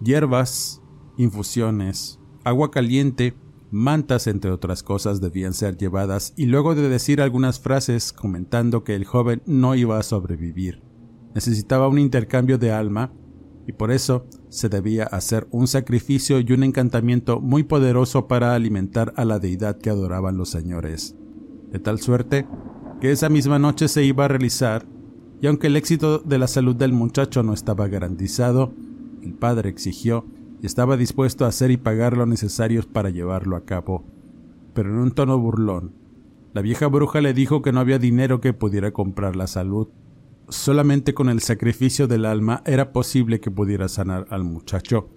Hierbas, 0.04 0.82
infusiones, 1.18 2.20
agua 2.44 2.72
caliente, 2.72 3.36
mantas 3.72 4.28
entre 4.28 4.52
otras 4.52 4.84
cosas 4.84 5.20
debían 5.20 5.54
ser 5.54 5.78
llevadas 5.78 6.34
y 6.38 6.46
luego 6.46 6.76
de 6.76 6.88
decir 6.90 7.22
algunas 7.22 7.60
frases 7.60 8.14
comentando 8.14 8.84
que 8.84 8.96
el 8.96 9.06
joven 9.06 9.42
no 9.46 9.76
iba 9.76 9.98
a 9.98 10.04
sobrevivir. 10.04 10.84
Necesitaba 11.34 11.88
un 11.88 11.98
intercambio 11.98 12.60
de 12.60 12.72
alma 12.72 13.12
y 13.66 13.74
por 13.74 13.92
eso 13.92 14.28
se 14.50 14.70
debía 14.70 15.06
hacer 15.06 15.48
un 15.50 15.68
sacrificio 15.68 16.40
y 16.40 16.52
un 16.52 16.64
encantamiento 16.64 17.40
muy 17.40 17.64
poderoso 17.64 18.28
para 18.28 18.54
alimentar 18.54 19.14
a 19.16 19.26
la 19.26 19.40
deidad 19.40 19.80
que 19.80 19.90
adoraban 19.90 20.38
los 20.38 20.50
señores, 20.50 21.16
de 21.74 21.80
tal 21.80 22.00
suerte 22.00 22.46
que 23.02 23.12
esa 23.12 23.28
misma 23.28 23.60
noche 23.60 23.90
se 23.90 24.04
iba 24.04 24.26
a 24.26 24.28
realizar, 24.30 24.86
y 25.42 25.48
aunque 25.48 25.68
el 25.68 25.76
éxito 25.76 26.20
de 26.20 26.38
la 26.38 26.48
salud 26.48 26.76
del 26.76 26.94
muchacho 26.94 27.44
no 27.44 27.52
estaba 27.52 27.88
garantizado, 27.88 28.72
el 29.24 29.34
padre 29.34 29.70
exigió 29.70 30.26
y 30.62 30.68
estaba 30.68 30.96
dispuesto 30.96 31.44
a 31.44 31.50
hacer 31.50 31.72
y 31.72 31.78
pagar 31.78 32.16
lo 32.16 32.26
necesario 32.26 32.82
para 32.94 33.10
llevarlo 33.10 33.58
a 33.58 33.66
cabo, 33.66 34.06
pero 34.74 34.90
en 34.90 34.98
un 34.98 35.12
tono 35.12 35.38
burlón. 35.40 35.92
La 36.54 36.62
vieja 36.62 36.88
bruja 36.88 37.20
le 37.20 37.34
dijo 37.34 37.64
que 37.64 37.74
no 37.74 37.80
había 37.80 37.98
dinero 37.98 38.40
que 38.40 38.54
pudiera 38.54 38.92
comprar 38.92 39.36
la 39.36 39.48
salud, 39.48 39.90
solamente 40.48 41.16
con 41.16 41.28
el 41.28 41.42
sacrificio 41.42 42.08
del 42.08 42.26
alma 42.26 42.62
era 42.66 42.94
posible 42.94 43.40
que 43.40 43.50
pudiera 43.50 43.90
sanar 43.90 44.28
al 44.30 44.44
muchacho, 44.44 45.10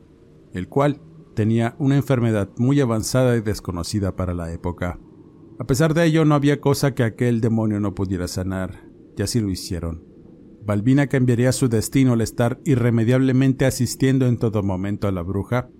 el 0.55 0.69
cual 0.69 1.01
tenía 1.35 1.77
una 1.79 1.97
enfermedad 1.97 2.49
muy 2.57 2.81
avanzada 2.81 3.37
y 3.37 3.43
desconocida 3.43 4.17
para 4.17 4.33
la 4.33 4.51
época. 4.51 4.99
A 5.59 5.65
pesar 5.65 5.95
de 5.95 6.05
ello, 6.05 6.25
no 6.25 6.35
había 6.35 6.61
cosa 6.61 6.95
que 6.95 7.03
aquel 7.03 7.41
demonio 7.41 7.81
no 7.81 7.95
pudiera 7.95 8.29
sanar, 8.29 8.89
y 9.17 9.23
así 9.23 9.41
lo 9.41 9.51
hicieron. 9.51 10.05
Balbina 10.65 11.07
cambiaría 11.07 11.53
su 11.53 11.69
destino 11.69 12.13
al 12.13 12.21
estar 12.21 12.61
irremediablemente 12.65 13.67
asistiendo 13.67 14.27
en 14.27 14.37
todo 14.37 14.63
momento 14.63 15.09
a 15.09 15.13
la 15.13 15.23
bruja, 15.23 15.71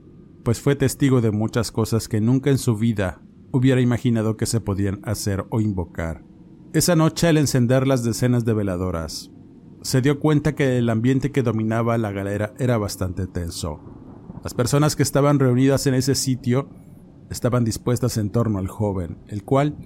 pues 0.45 0.61
fue 0.61 0.77
testigo 0.77 1.21
de 1.21 1.33
muchas 1.33 1.73
cosas 1.73 2.09
que 2.09 2.21
nunca 2.21 2.51
en 2.51 2.59
su 2.59 2.77
vida 2.77 3.21
hubiera 3.51 3.81
imaginado 3.81 4.37
que 4.37 4.47
se 4.47 4.61
podían 4.61 5.01
hacer 5.03 5.45
o 5.51 5.61
invocar. 5.61 6.23
Esa 6.73 6.95
noche 6.95 7.27
al 7.27 7.37
encender 7.37 7.87
las 7.87 8.05
decenas 8.05 8.45
de 8.45 8.55
veladoras, 8.55 9.31
se 9.83 10.01
dio 10.03 10.21
cuenta 10.21 10.55
que 10.55 10.79
el 10.79 10.89
ambiente 10.89 11.33
que 11.33 11.43
dominaba 11.43 11.99
la 11.99 12.13
galera 12.13 12.55
era 12.59 12.79
bastante 12.79 13.27
tenso. 13.27 13.81
Las 14.43 14.55
personas 14.55 14.95
que 14.95 15.03
estaban 15.03 15.39
reunidas 15.39 15.87
en 15.87 15.95
ese 15.95 16.15
sitio 16.15 16.69
estaban 17.31 17.65
dispuestas 17.65 18.17
en 18.17 18.31
torno 18.31 18.59
al 18.59 18.69
joven, 18.69 19.19
el 19.29 19.45
cual 19.45 19.77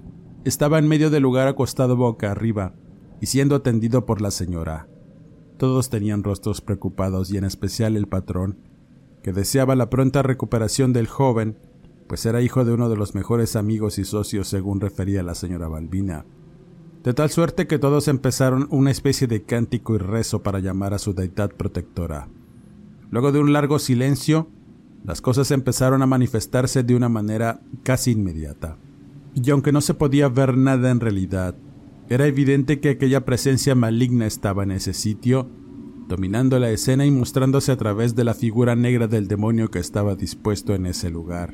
estaba 0.43 0.79
en 0.79 0.87
medio 0.87 1.09
del 1.09 1.23
lugar 1.23 1.47
acostado 1.47 1.95
boca 1.95 2.31
arriba 2.31 2.73
y 3.19 3.27
siendo 3.27 3.55
atendido 3.55 4.05
por 4.05 4.21
la 4.21 4.31
señora. 4.31 4.87
Todos 5.57 5.89
tenían 5.89 6.23
rostros 6.23 6.61
preocupados 6.61 7.31
y 7.31 7.37
en 7.37 7.43
especial 7.43 7.95
el 7.95 8.07
patrón, 8.07 8.57
que 9.21 9.33
deseaba 9.33 9.75
la 9.75 9.89
pronta 9.89 10.23
recuperación 10.23 10.93
del 10.93 11.07
joven, 11.07 11.57
pues 12.07 12.25
era 12.25 12.41
hijo 12.41 12.65
de 12.65 12.73
uno 12.73 12.89
de 12.89 12.97
los 12.97 13.13
mejores 13.13 13.55
amigos 13.55 13.99
y 13.99 14.05
socios 14.05 14.47
según 14.47 14.81
refería 14.81 15.21
la 15.21 15.35
señora 15.35 15.67
Balbina 15.67 16.25
de 17.03 17.13
tal 17.13 17.29
suerte 17.31 17.67
que 17.67 17.79
todos 17.79 18.07
empezaron 18.07 18.67
una 18.69 18.91
especie 18.91 19.27
de 19.27 19.43
cántico 19.43 19.95
y 19.95 19.97
rezo 19.97 20.43
para 20.43 20.59
llamar 20.59 20.93
a 20.93 20.99
su 20.99 21.13
deidad 21.13 21.51
protectora. 21.51 22.27
Luego 23.09 23.31
de 23.31 23.39
un 23.39 23.53
largo 23.53 23.79
silencio, 23.79 24.47
las 25.03 25.21
cosas 25.21 25.51
empezaron 25.51 26.01
a 26.01 26.07
manifestarse 26.07 26.83
de 26.83 26.95
una 26.95 27.09
manera 27.09 27.61
casi 27.83 28.11
inmediata. 28.11 28.77
Y 29.33 29.49
aunque 29.49 29.71
no 29.71 29.81
se 29.81 29.93
podía 29.93 30.29
ver 30.29 30.57
nada 30.57 30.91
en 30.91 30.99
realidad, 30.99 31.55
era 32.09 32.27
evidente 32.27 32.79
que 32.79 32.89
aquella 32.89 33.23
presencia 33.23 33.73
maligna 33.73 34.27
estaba 34.27 34.63
en 34.63 34.71
ese 34.71 34.93
sitio, 34.93 35.49
dominando 36.07 36.59
la 36.59 36.69
escena 36.69 37.05
y 37.05 37.11
mostrándose 37.11 37.71
a 37.71 37.77
través 37.77 38.15
de 38.15 38.25
la 38.25 38.33
figura 38.33 38.75
negra 38.75 39.07
del 39.07 39.27
demonio 39.29 39.71
que 39.71 39.79
estaba 39.79 40.15
dispuesto 40.15 40.75
en 40.75 40.85
ese 40.85 41.09
lugar. 41.09 41.53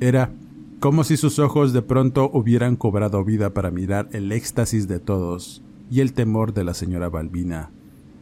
Era 0.00 0.34
como 0.78 1.04
si 1.04 1.16
sus 1.16 1.38
ojos 1.38 1.72
de 1.72 1.80
pronto 1.80 2.30
hubieran 2.34 2.76
cobrado 2.76 3.24
vida 3.24 3.54
para 3.54 3.70
mirar 3.70 4.10
el 4.12 4.30
éxtasis 4.30 4.86
de 4.86 5.00
todos 5.00 5.62
y 5.90 6.00
el 6.00 6.12
temor 6.12 6.52
de 6.52 6.64
la 6.64 6.74
señora 6.74 7.08
Balbina, 7.08 7.70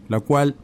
la 0.08 0.20
cual 0.20 0.56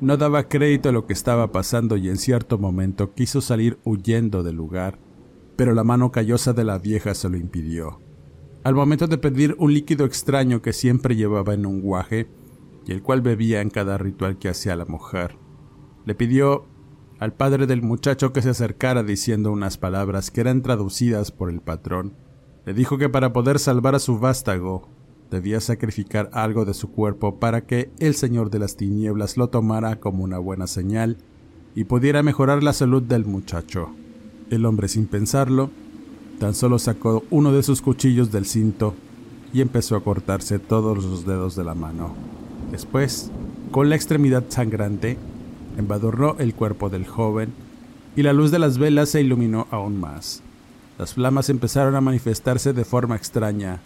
no 0.00 0.16
daba 0.16 0.48
crédito 0.48 0.88
a 0.88 0.92
lo 0.92 1.06
que 1.06 1.12
estaba 1.12 1.52
pasando 1.52 1.96
y 1.96 2.08
en 2.08 2.16
cierto 2.16 2.58
momento 2.58 3.12
quiso 3.14 3.40
salir 3.40 3.78
huyendo 3.84 4.42
del 4.42 4.56
lugar, 4.56 4.98
pero 5.56 5.74
la 5.74 5.84
mano 5.84 6.10
callosa 6.10 6.52
de 6.52 6.64
la 6.64 6.78
vieja 6.78 7.14
se 7.14 7.28
lo 7.28 7.36
impidió. 7.36 8.00
Al 8.64 8.74
momento 8.74 9.06
de 9.06 9.18
pedir 9.18 9.56
un 9.58 9.72
líquido 9.72 10.04
extraño 10.04 10.62
que 10.62 10.72
siempre 10.72 11.16
llevaba 11.16 11.54
en 11.54 11.66
un 11.66 11.80
guaje 11.80 12.28
y 12.86 12.92
el 12.92 13.02
cual 13.02 13.20
bebía 13.20 13.60
en 13.60 13.70
cada 13.70 13.98
ritual 13.98 14.38
que 14.38 14.48
hacía 14.48 14.76
la 14.76 14.86
mujer, 14.86 15.36
le 16.06 16.14
pidió 16.14 16.66
al 17.18 17.34
padre 17.34 17.66
del 17.66 17.82
muchacho 17.82 18.32
que 18.32 18.40
se 18.40 18.50
acercara 18.50 19.02
diciendo 19.02 19.52
unas 19.52 19.76
palabras 19.76 20.30
que 20.30 20.40
eran 20.40 20.62
traducidas 20.62 21.30
por 21.30 21.50
el 21.50 21.60
patrón. 21.60 22.16
Le 22.64 22.72
dijo 22.72 22.96
que 22.96 23.10
para 23.10 23.34
poder 23.34 23.58
salvar 23.58 23.94
a 23.94 23.98
su 23.98 24.18
vástago 24.18 24.88
debía 25.30 25.60
sacrificar 25.60 26.28
algo 26.32 26.64
de 26.64 26.74
su 26.74 26.90
cuerpo 26.90 27.38
para 27.38 27.62
que 27.62 27.90
el 27.98 28.14
Señor 28.14 28.50
de 28.50 28.58
las 28.58 28.76
Tinieblas 28.76 29.36
lo 29.36 29.48
tomara 29.48 29.96
como 29.96 30.24
una 30.24 30.38
buena 30.38 30.66
señal 30.66 31.18
y 31.74 31.84
pudiera 31.84 32.22
mejorar 32.22 32.62
la 32.62 32.72
salud 32.72 33.02
del 33.02 33.24
muchacho. 33.24 33.90
El 34.50 34.66
hombre 34.66 34.88
sin 34.88 35.06
pensarlo, 35.06 35.70
tan 36.38 36.54
solo 36.54 36.78
sacó 36.78 37.24
uno 37.30 37.52
de 37.52 37.62
sus 37.62 37.80
cuchillos 37.80 38.32
del 38.32 38.44
cinto 38.44 38.94
y 39.52 39.60
empezó 39.60 39.96
a 39.96 40.02
cortarse 40.02 40.58
todos 40.58 41.04
los 41.04 41.26
dedos 41.26 41.54
de 41.56 41.64
la 41.64 41.74
mano. 41.74 42.14
Después, 42.72 43.30
con 43.70 43.88
la 43.88 43.96
extremidad 43.96 44.44
sangrante, 44.48 45.16
embadurnó 45.76 46.36
el 46.38 46.54
cuerpo 46.54 46.88
del 46.88 47.06
joven 47.06 47.52
y 48.16 48.22
la 48.22 48.32
luz 48.32 48.50
de 48.50 48.58
las 48.58 48.78
velas 48.78 49.10
se 49.10 49.20
iluminó 49.20 49.66
aún 49.70 50.00
más. 50.00 50.42
Las 50.98 51.14
flamas 51.14 51.48
empezaron 51.48 51.94
a 51.94 52.00
manifestarse 52.00 52.72
de 52.72 52.84
forma 52.84 53.16
extraña, 53.16 53.80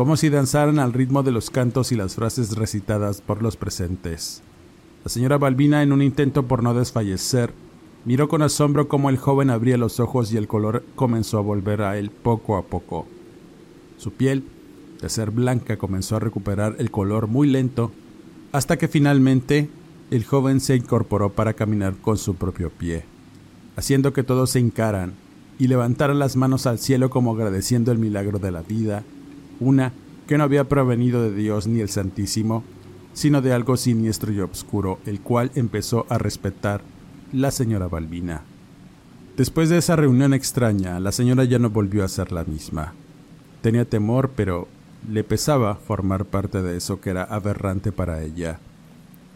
como 0.00 0.16
si 0.16 0.30
danzaran 0.30 0.78
al 0.78 0.94
ritmo 0.94 1.22
de 1.22 1.30
los 1.30 1.50
cantos 1.50 1.92
y 1.92 1.94
las 1.94 2.14
frases 2.14 2.56
recitadas 2.56 3.20
por 3.20 3.42
los 3.42 3.58
presentes. 3.58 4.40
La 5.04 5.10
señora 5.10 5.36
Balbina, 5.36 5.82
en 5.82 5.92
un 5.92 6.00
intento 6.00 6.44
por 6.44 6.62
no 6.62 6.72
desfallecer, 6.72 7.52
miró 8.06 8.26
con 8.26 8.40
asombro 8.40 8.88
cómo 8.88 9.10
el 9.10 9.18
joven 9.18 9.50
abría 9.50 9.76
los 9.76 10.00
ojos 10.00 10.32
y 10.32 10.38
el 10.38 10.48
color 10.48 10.86
comenzó 10.94 11.36
a 11.36 11.42
volver 11.42 11.82
a 11.82 11.98
él 11.98 12.10
poco 12.10 12.56
a 12.56 12.62
poco. 12.62 13.06
Su 13.98 14.10
piel, 14.12 14.42
de 15.02 15.10
ser 15.10 15.32
blanca, 15.32 15.76
comenzó 15.76 16.16
a 16.16 16.20
recuperar 16.20 16.76
el 16.78 16.90
color 16.90 17.26
muy 17.26 17.46
lento, 17.46 17.92
hasta 18.52 18.78
que 18.78 18.88
finalmente 18.88 19.68
el 20.10 20.24
joven 20.24 20.60
se 20.60 20.76
incorporó 20.76 21.28
para 21.28 21.52
caminar 21.52 21.94
con 21.96 22.16
su 22.16 22.36
propio 22.36 22.70
pie, 22.70 23.04
haciendo 23.76 24.14
que 24.14 24.22
todos 24.22 24.48
se 24.48 24.60
hincaran 24.60 25.12
y 25.58 25.68
levantaran 25.68 26.18
las 26.18 26.36
manos 26.36 26.66
al 26.66 26.78
cielo 26.78 27.10
como 27.10 27.34
agradeciendo 27.34 27.92
el 27.92 27.98
milagro 27.98 28.38
de 28.38 28.50
la 28.50 28.62
vida, 28.62 29.04
una 29.60 29.92
que 30.26 30.38
no 30.38 30.44
había 30.44 30.68
provenido 30.68 31.22
de 31.22 31.34
Dios 31.34 31.66
ni 31.66 31.80
el 31.80 31.88
Santísimo, 31.88 32.64
sino 33.12 33.42
de 33.42 33.52
algo 33.52 33.76
siniestro 33.76 34.32
y 34.32 34.40
obscuro, 34.40 34.98
el 35.06 35.20
cual 35.20 35.50
empezó 35.54 36.06
a 36.08 36.18
respetar 36.18 36.82
la 37.32 37.50
señora 37.50 37.88
Balbina. 37.88 38.42
Después 39.36 39.68
de 39.68 39.78
esa 39.78 39.96
reunión 39.96 40.34
extraña, 40.34 41.00
la 41.00 41.12
señora 41.12 41.44
ya 41.44 41.58
no 41.58 41.70
volvió 41.70 42.04
a 42.04 42.08
ser 42.08 42.32
la 42.32 42.44
misma. 42.44 42.94
Tenía 43.62 43.84
temor, 43.84 44.30
pero 44.34 44.68
le 45.08 45.24
pesaba 45.24 45.76
formar 45.76 46.26
parte 46.26 46.62
de 46.62 46.76
eso 46.76 47.00
que 47.00 47.10
era 47.10 47.24
aberrante 47.24 47.92
para 47.92 48.22
ella. 48.22 48.58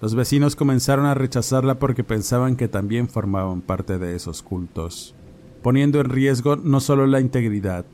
Los 0.00 0.14
vecinos 0.14 0.56
comenzaron 0.56 1.06
a 1.06 1.14
rechazarla 1.14 1.78
porque 1.78 2.04
pensaban 2.04 2.56
que 2.56 2.68
también 2.68 3.08
formaban 3.08 3.62
parte 3.62 3.98
de 3.98 4.14
esos 4.14 4.42
cultos, 4.42 5.14
poniendo 5.62 6.00
en 6.00 6.10
riesgo 6.10 6.56
no 6.56 6.80
solo 6.80 7.06
la 7.06 7.20
integridad 7.20 7.87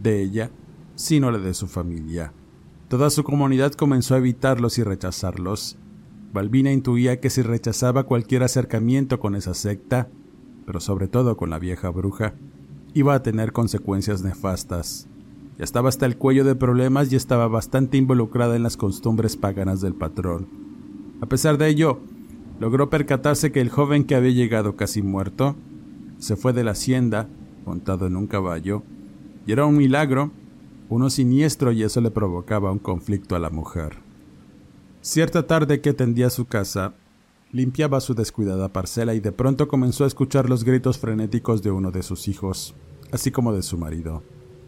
de 0.00 0.22
ella, 0.22 0.50
sino 0.98 1.30
la 1.30 1.38
de 1.38 1.54
su 1.54 1.68
familia. 1.68 2.32
Toda 2.88 3.08
su 3.10 3.22
comunidad 3.22 3.72
comenzó 3.72 4.14
a 4.14 4.18
evitarlos 4.18 4.78
y 4.78 4.82
rechazarlos. 4.82 5.78
Balbina 6.32 6.72
intuía 6.72 7.20
que 7.20 7.30
si 7.30 7.42
rechazaba 7.42 8.02
cualquier 8.02 8.42
acercamiento 8.42 9.20
con 9.20 9.36
esa 9.36 9.54
secta, 9.54 10.08
pero 10.66 10.80
sobre 10.80 11.06
todo 11.06 11.36
con 11.36 11.50
la 11.50 11.60
vieja 11.60 11.88
bruja, 11.90 12.34
iba 12.94 13.14
a 13.14 13.22
tener 13.22 13.52
consecuencias 13.52 14.22
nefastas. 14.22 15.08
Ya 15.56 15.62
estaba 15.64 15.88
hasta 15.88 16.04
el 16.04 16.16
cuello 16.16 16.44
de 16.44 16.56
problemas 16.56 17.12
y 17.12 17.16
estaba 17.16 17.46
bastante 17.46 17.96
involucrada 17.96 18.56
en 18.56 18.64
las 18.64 18.76
costumbres 18.76 19.36
paganas 19.36 19.80
del 19.80 19.94
patrón. 19.94 20.48
A 21.20 21.26
pesar 21.26 21.58
de 21.58 21.68
ello, 21.68 22.00
logró 22.58 22.90
percatarse 22.90 23.52
que 23.52 23.60
el 23.60 23.70
joven 23.70 24.02
que 24.02 24.16
había 24.16 24.32
llegado 24.32 24.74
casi 24.74 25.02
muerto 25.02 25.54
se 26.18 26.34
fue 26.34 26.52
de 26.52 26.64
la 26.64 26.72
hacienda 26.72 27.28
montado 27.64 28.08
en 28.08 28.16
un 28.16 28.26
caballo, 28.26 28.82
y 29.46 29.52
era 29.52 29.64
un 29.64 29.76
milagro, 29.76 30.32
uno 30.88 31.10
siniestro 31.10 31.72
y 31.72 31.82
eso 31.82 32.00
le 32.00 32.10
provocaba 32.10 32.72
un 32.72 32.78
conflicto 32.78 33.36
a 33.36 33.38
la 33.38 33.50
mujer. 33.50 33.98
Cierta 35.00 35.46
tarde 35.46 35.80
que 35.80 35.92
tendía 35.92 36.30
su 36.30 36.46
casa, 36.46 36.94
limpiaba 37.52 38.00
su 38.00 38.14
descuidada 38.14 38.72
parcela 38.72 39.14
y 39.14 39.20
de 39.20 39.32
pronto 39.32 39.68
comenzó 39.68 40.04
a 40.04 40.06
escuchar 40.06 40.48
los 40.48 40.64
gritos 40.64 40.98
frenéticos 40.98 41.62
de 41.62 41.70
uno 41.70 41.90
de 41.90 42.02
sus 42.02 42.28
hijos, 42.28 42.74
así 43.12 43.30
como 43.30 43.52
de 43.52 43.62
su 43.62 43.78
marido. 43.78 44.22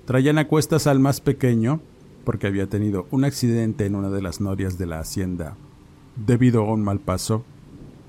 Traían 0.05 0.39
a 0.39 0.49
cuestas 0.49 0.87
al 0.87 0.99
más 0.99 1.21
pequeño, 1.21 1.81
porque 2.25 2.47
había 2.47 2.69
tenido 2.69 3.07
un 3.11 3.25
accidente 3.25 3.87
en 3.87 3.95
una 3.95 4.11
de 4.11 4.23
las 4.23 4.41
norias 4.41 4.79
de 4.79 4.87
la 4.87 5.01
hacienda. 5.01 5.57
Debido 6.17 6.63
a 6.63 6.73
un 6.73 6.83
mal 6.83 7.01
paso, 7.01 7.45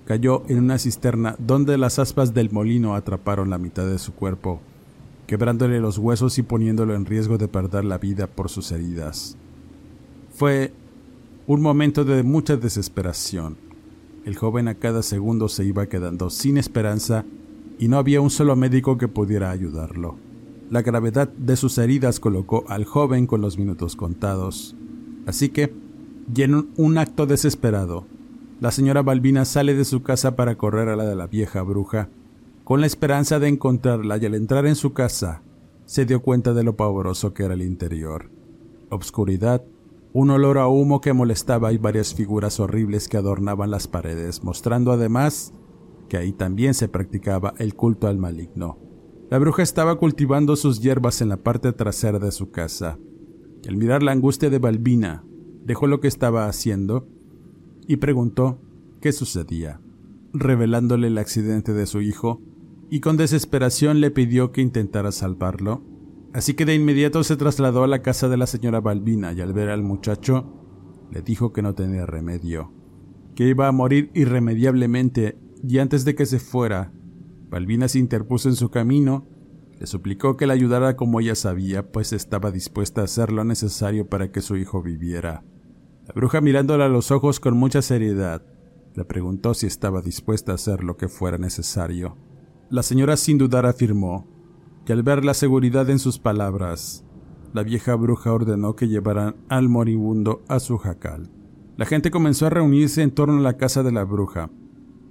cayó 0.06 0.44
en 0.48 0.60
una 0.60 0.78
cisterna 0.78 1.36
donde 1.40 1.78
las 1.78 2.00
aspas 2.00 2.34
del 2.34 2.52
molino 2.52 2.96
atraparon 2.96 3.50
la 3.50 3.58
mitad 3.58 3.86
de 3.86 4.00
su 4.00 4.14
cuerpo, 4.14 4.62
quebrándole 5.32 5.80
los 5.80 5.98
huesos 5.98 6.38
y 6.40 6.44
poniéndolo 6.44 6.94
en 6.94 7.06
riesgo 7.06 7.38
de 7.38 7.48
perder 7.48 7.86
la 7.86 7.98
vida 7.98 8.28
por 8.28 8.50
sus 8.50 8.70
heridas. 8.74 9.38
Fue 10.34 10.74
un 11.48 11.62
momento 11.62 12.04
de 12.04 12.22
mucha 12.22 12.58
desesperación. 12.58 13.56
El 14.26 14.36
joven 14.36 14.68
a 14.68 14.76
cada 14.76 15.02
segundo 15.02 15.48
se 15.48 15.64
iba 15.64 15.88
quedando 15.88 16.30
sin 16.30 16.58
esperanza 16.58 17.24
y 17.80 17.88
no 17.88 17.98
había 17.98 18.20
un 18.20 18.30
solo 18.30 18.58
médico 18.58 18.98
que 18.98 19.08
pudiera 19.08 19.52
ayudarlo. 19.52 20.18
La 20.70 20.82
gravedad 20.82 21.30
de 21.30 21.56
sus 21.56 21.78
heridas 21.78 22.20
colocó 22.20 22.66
al 22.68 22.84
joven 22.84 23.26
con 23.26 23.40
los 23.40 23.58
minutos 23.58 23.96
contados. 23.96 24.76
Así 25.28 25.48
que, 25.48 25.74
y 26.36 26.42
en 26.42 26.68
un 26.76 26.98
acto 26.98 27.26
desesperado, 27.26 28.06
la 28.60 28.72
señora 28.72 29.02
Balbina 29.02 29.46
sale 29.46 29.76
de 29.76 29.86
su 29.86 30.04
casa 30.04 30.36
para 30.36 30.58
correr 30.58 30.90
a 30.90 30.98
la 30.98 31.06
de 31.06 31.16
la 31.16 31.28
vieja 31.28 31.62
bruja, 31.62 32.10
con 32.64 32.82
la 32.82 32.88
esperanza 32.88 33.40
de 33.40 33.48
encontrarla 33.48 34.18
y 34.18 34.26
al 34.26 34.36
entrar 34.36 34.66
en 34.66 34.76
su 34.76 34.94
casa, 34.94 35.44
se 35.86 36.06
dio 36.06 36.22
cuenta 36.22 36.54
de 36.54 36.64
lo 36.64 36.76
pavoroso 36.76 37.34
que 37.34 37.44
era 37.44 37.54
el 37.54 37.62
interior. 37.62 38.32
Obscuridad, 38.90 39.64
un 40.14 40.30
olor 40.30 40.58
a 40.58 40.68
humo 40.68 41.02
que 41.02 41.14
molestaba 41.14 41.72
y 41.74 41.78
varias 41.78 42.14
figuras 42.14 42.60
horribles 42.60 43.08
que 43.08 43.18
adornaban 43.18 43.72
las 43.72 43.88
paredes, 43.88 44.44
mostrando 44.44 44.92
además 44.92 45.54
que 46.10 46.18
ahí 46.18 46.34
también 46.34 46.74
se 46.74 46.90
practicaba 46.90 47.54
el 47.58 47.76
culto 47.76 48.08
al 48.08 48.18
maligno. 48.18 48.78
La 49.30 49.40
bruja 49.40 49.64
estaba 49.64 49.96
cultivando 49.96 50.58
sus 50.58 50.82
hierbas 50.82 51.22
en 51.22 51.30
la 51.30 51.38
parte 51.38 51.72
trasera 51.72 52.20
de 52.20 52.32
su 52.32 52.52
casa. 52.52 53.00
al 53.68 53.78
mirar 53.78 54.04
la 54.04 54.12
angustia 54.12 54.50
de 54.50 54.60
Balbina, 54.60 55.24
dejó 55.64 55.88
lo 55.88 56.00
que 56.00 56.08
estaba 56.08 56.48
haciendo 56.48 57.08
y 57.88 57.98
preguntó 57.98 58.60
qué 59.00 59.12
sucedía, 59.12 59.80
revelándole 60.34 61.08
el 61.08 61.18
accidente 61.18 61.72
de 61.72 61.86
su 61.86 62.02
hijo, 62.02 62.42
y 62.92 63.00
con 63.00 63.16
desesperación 63.16 64.02
le 64.02 64.12
pidió 64.12 64.52
que 64.52 64.60
intentara 64.60 65.14
salvarlo. 65.14 65.82
Así 66.34 66.56
que 66.56 66.66
de 66.66 66.76
inmediato 66.76 67.24
se 67.24 67.38
trasladó 67.38 67.86
a 67.86 67.88
la 67.88 68.02
casa 68.02 68.28
de 68.28 68.36
la 68.36 68.46
señora 68.46 68.82
Balbina 68.82 69.32
y 69.32 69.40
al 69.40 69.54
ver 69.54 69.70
al 69.70 69.82
muchacho, 69.82 71.08
le 71.10 71.22
dijo 71.22 71.54
que 71.54 71.62
no 71.62 71.74
tenía 71.74 72.06
remedio, 72.06 72.74
que 73.34 73.48
iba 73.48 73.70
a 73.70 73.72
morir 73.72 74.12
irremediablemente 74.14 75.38
y 75.66 75.78
antes 75.78 76.04
de 76.04 76.16
que 76.16 76.26
se 76.26 76.40
fuera, 76.40 76.92
Balbina 77.50 77.88
se 77.88 77.98
interpuso 77.98 78.50
en 78.50 78.56
su 78.56 78.70
camino, 78.70 79.26
le 79.80 79.88
suplicó 79.88 80.36
que 80.36 80.46
la 80.46 80.54
ayudara 80.54 80.98
como 80.98 81.22
ella 81.22 81.36
sabía, 81.36 81.94
pues 81.94 82.12
estaba 82.12 82.52
dispuesta 82.52 83.00
a 83.00 83.06
hacer 83.06 83.32
lo 83.32 83.46
necesario 83.46 84.10
para 84.10 84.34
que 84.34 84.42
su 84.42 84.58
hijo 84.58 84.82
viviera. 84.82 85.46
La 86.06 86.14
bruja 86.14 86.42
mirándola 86.42 86.88
a 86.88 86.90
los 86.90 87.10
ojos 87.12 87.40
con 87.40 87.56
mucha 87.56 87.82
seriedad, 87.82 88.46
le 88.96 89.06
preguntó 89.06 89.54
si 89.54 89.66
estaba 89.66 90.02
dispuesta 90.02 90.52
a 90.52 90.56
hacer 90.56 90.84
lo 90.84 90.98
que 90.98 91.08
fuera 91.08 91.38
necesario. 91.38 92.18
La 92.72 92.84
señora 92.84 93.18
sin 93.18 93.38
dudar 93.38 93.66
afirmó 93.66 94.26
que 94.86 94.94
al 94.94 95.04
ver 95.04 95.26
la 95.26 95.34
seguridad 95.34 95.90
en 95.90 96.00
sus 96.00 96.20
palabras, 96.20 97.04
la 97.54 97.64
vieja 97.64 97.96
bruja 97.96 98.32
ordenó 98.32 98.78
que 98.78 98.88
llevaran 98.88 99.36
al 99.50 99.68
moribundo 99.68 100.42
a 100.48 100.62
su 100.62 100.78
jacal. 100.78 101.30
La 101.76 101.86
gente 101.86 102.12
comenzó 102.12 102.46
a 102.46 102.50
reunirse 102.50 103.02
en 103.02 103.12
torno 103.12 103.40
a 103.40 103.42
la 103.42 103.58
casa 103.58 103.84
de 103.84 103.92
la 103.92 104.06
bruja, 104.06 104.52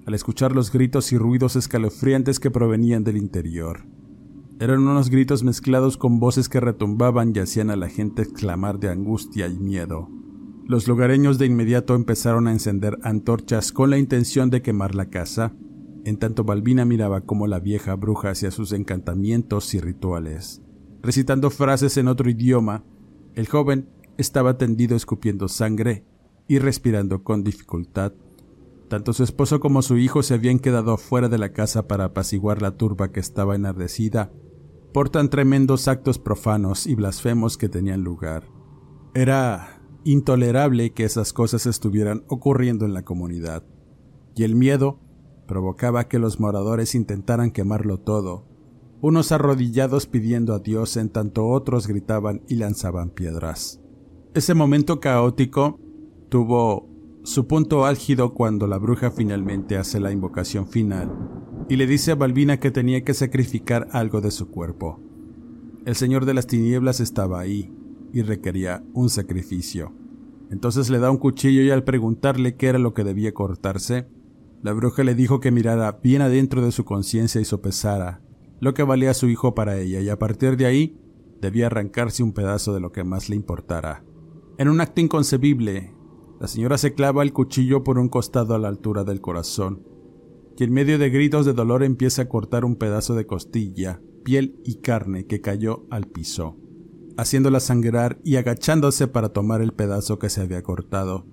al 0.06 0.14
escuchar 0.14 0.52
los 0.52 0.72
gritos 0.72 1.12
y 1.12 1.18
ruidos 1.18 1.54
escalofriantes 1.54 2.40
que 2.40 2.50
provenían 2.50 3.04
del 3.04 3.18
interior. 3.18 3.84
Eran 4.58 4.78
unos 4.80 5.10
gritos 5.10 5.44
mezclados 5.44 5.98
con 5.98 6.18
voces 6.18 6.48
que 6.48 6.60
retumbaban 6.60 7.34
y 7.36 7.40
hacían 7.40 7.68
a 7.68 7.76
la 7.76 7.90
gente 7.90 8.22
exclamar 8.22 8.78
de 8.78 8.88
angustia 8.88 9.48
y 9.48 9.58
miedo. 9.58 10.08
Los 10.66 10.88
lugareños 10.88 11.36
de 11.36 11.44
inmediato 11.44 11.94
empezaron 11.94 12.48
a 12.48 12.52
encender 12.52 12.98
antorchas 13.02 13.70
con 13.70 13.90
la 13.90 13.98
intención 13.98 14.48
de 14.48 14.62
quemar 14.62 14.94
la 14.94 15.10
casa, 15.10 15.52
en 16.04 16.16
tanto 16.18 16.44
Balbina 16.44 16.84
miraba 16.84 17.22
cómo 17.22 17.46
la 17.46 17.60
vieja 17.60 17.94
bruja 17.94 18.30
hacía 18.30 18.50
sus 18.50 18.72
encantamientos 18.72 19.74
y 19.74 19.80
rituales. 19.80 20.62
Recitando 21.02 21.50
frases 21.50 21.96
en 21.96 22.08
otro 22.08 22.28
idioma, 22.30 22.84
el 23.34 23.48
joven 23.48 23.88
estaba 24.18 24.58
tendido 24.58 24.96
escupiendo 24.96 25.48
sangre 25.48 26.04
y 26.48 26.58
respirando 26.58 27.22
con 27.22 27.44
dificultad 27.44 28.12
tanto 28.90 29.12
su 29.12 29.22
esposo 29.22 29.60
como 29.60 29.82
su 29.82 29.98
hijo 29.98 30.24
se 30.24 30.34
habían 30.34 30.58
quedado 30.58 30.96
fuera 30.96 31.28
de 31.28 31.38
la 31.38 31.52
casa 31.52 31.86
para 31.86 32.06
apaciguar 32.06 32.60
la 32.60 32.72
turba 32.72 33.12
que 33.12 33.20
estaba 33.20 33.54
enardecida 33.54 34.32
por 34.92 35.10
tan 35.10 35.30
tremendos 35.30 35.86
actos 35.86 36.18
profanos 36.18 36.88
y 36.88 36.96
blasfemos 36.96 37.56
que 37.56 37.68
tenían 37.68 38.02
lugar. 38.02 38.48
Era 39.14 39.80
intolerable 40.02 40.90
que 40.92 41.04
esas 41.04 41.32
cosas 41.32 41.66
estuvieran 41.66 42.24
ocurriendo 42.26 42.84
en 42.84 42.92
la 42.92 43.04
comunidad, 43.04 43.62
y 44.34 44.42
el 44.42 44.56
miedo 44.56 44.98
provocaba 45.50 46.06
que 46.06 46.20
los 46.20 46.38
moradores 46.38 46.94
intentaran 46.94 47.50
quemarlo 47.50 47.98
todo, 47.98 48.46
unos 49.00 49.32
arrodillados 49.32 50.06
pidiendo 50.06 50.54
a 50.54 50.60
Dios 50.60 50.96
en 50.96 51.08
tanto 51.08 51.48
otros 51.48 51.88
gritaban 51.88 52.40
y 52.46 52.54
lanzaban 52.54 53.10
piedras. 53.10 53.80
Ese 54.32 54.54
momento 54.54 55.00
caótico 55.00 55.80
tuvo 56.28 56.88
su 57.24 57.48
punto 57.48 57.84
álgido 57.84 58.32
cuando 58.32 58.68
la 58.68 58.78
bruja 58.78 59.10
finalmente 59.10 59.76
hace 59.76 59.98
la 59.98 60.12
invocación 60.12 60.68
final 60.68 61.10
y 61.68 61.74
le 61.74 61.88
dice 61.88 62.12
a 62.12 62.14
Balbina 62.14 62.60
que 62.60 62.70
tenía 62.70 63.02
que 63.02 63.12
sacrificar 63.12 63.88
algo 63.90 64.20
de 64.20 64.30
su 64.30 64.50
cuerpo. 64.50 65.00
El 65.84 65.96
Señor 65.96 66.26
de 66.26 66.34
las 66.34 66.46
Tinieblas 66.46 67.00
estaba 67.00 67.40
ahí 67.40 67.74
y 68.12 68.22
requería 68.22 68.84
un 68.92 69.10
sacrificio. 69.10 69.92
Entonces 70.52 70.90
le 70.90 71.00
da 71.00 71.10
un 71.10 71.18
cuchillo 71.18 71.62
y 71.62 71.70
al 71.70 71.82
preguntarle 71.82 72.54
qué 72.54 72.68
era 72.68 72.78
lo 72.78 72.94
que 72.94 73.02
debía 73.02 73.34
cortarse, 73.34 74.06
la 74.62 74.72
bruja 74.72 75.04
le 75.04 75.14
dijo 75.14 75.40
que 75.40 75.50
mirara 75.50 76.00
bien 76.02 76.22
adentro 76.22 76.62
de 76.62 76.72
su 76.72 76.84
conciencia 76.84 77.40
y 77.40 77.44
sopesara 77.44 78.22
lo 78.60 78.74
que 78.74 78.82
valía 78.82 79.14
su 79.14 79.28
hijo 79.28 79.54
para 79.54 79.78
ella 79.78 80.00
y 80.00 80.08
a 80.08 80.18
partir 80.18 80.56
de 80.56 80.66
ahí 80.66 81.00
debía 81.40 81.66
arrancarse 81.66 82.22
un 82.22 82.32
pedazo 82.32 82.74
de 82.74 82.80
lo 82.80 82.92
que 82.92 83.04
más 83.04 83.30
le 83.30 83.36
importara. 83.36 84.04
En 84.58 84.68
un 84.68 84.80
acto 84.80 85.00
inconcebible, 85.00 85.94
la 86.38 86.46
señora 86.46 86.76
se 86.76 86.94
clava 86.94 87.22
el 87.22 87.32
cuchillo 87.32 87.82
por 87.82 87.98
un 87.98 88.08
costado 88.08 88.54
a 88.54 88.58
la 88.58 88.68
altura 88.68 89.04
del 89.04 89.22
corazón, 89.22 89.82
y 90.58 90.64
en 90.64 90.72
medio 90.72 90.98
de 90.98 91.08
gritos 91.08 91.46
de 91.46 91.54
dolor 91.54 91.82
empieza 91.82 92.22
a 92.22 92.28
cortar 92.28 92.66
un 92.66 92.76
pedazo 92.76 93.14
de 93.14 93.26
costilla, 93.26 94.02
piel 94.24 94.60
y 94.62 94.76
carne 94.76 95.24
que 95.24 95.40
cayó 95.40 95.86
al 95.90 96.06
piso, 96.06 96.58
haciéndola 97.16 97.60
sangrar 97.60 98.20
y 98.22 98.36
agachándose 98.36 99.08
para 99.08 99.30
tomar 99.30 99.62
el 99.62 99.72
pedazo 99.72 100.18
que 100.18 100.28
se 100.28 100.42
había 100.42 100.62
cortado, 100.62 101.26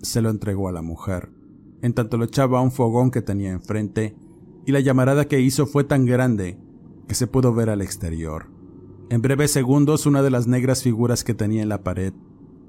se 0.00 0.20
lo 0.20 0.30
entregó 0.30 0.68
a 0.68 0.72
la 0.72 0.82
mujer. 0.82 1.30
En 1.82 1.92
tanto 1.92 2.16
lo 2.16 2.24
echaba 2.24 2.60
a 2.60 2.62
un 2.62 2.70
fogón 2.70 3.10
que 3.10 3.22
tenía 3.22 3.50
enfrente, 3.50 4.16
y 4.64 4.72
la 4.72 4.80
llamarada 4.80 5.26
que 5.26 5.40
hizo 5.40 5.66
fue 5.66 5.84
tan 5.84 6.06
grande 6.06 6.58
que 7.08 7.14
se 7.14 7.26
pudo 7.26 7.52
ver 7.52 7.68
al 7.68 7.82
exterior. 7.82 8.46
En 9.10 9.20
breves 9.20 9.50
segundos 9.50 10.06
una 10.06 10.22
de 10.22 10.30
las 10.30 10.46
negras 10.46 10.82
figuras 10.82 11.24
que 11.24 11.34
tenía 11.34 11.62
en 11.62 11.68
la 11.68 11.82
pared 11.82 12.14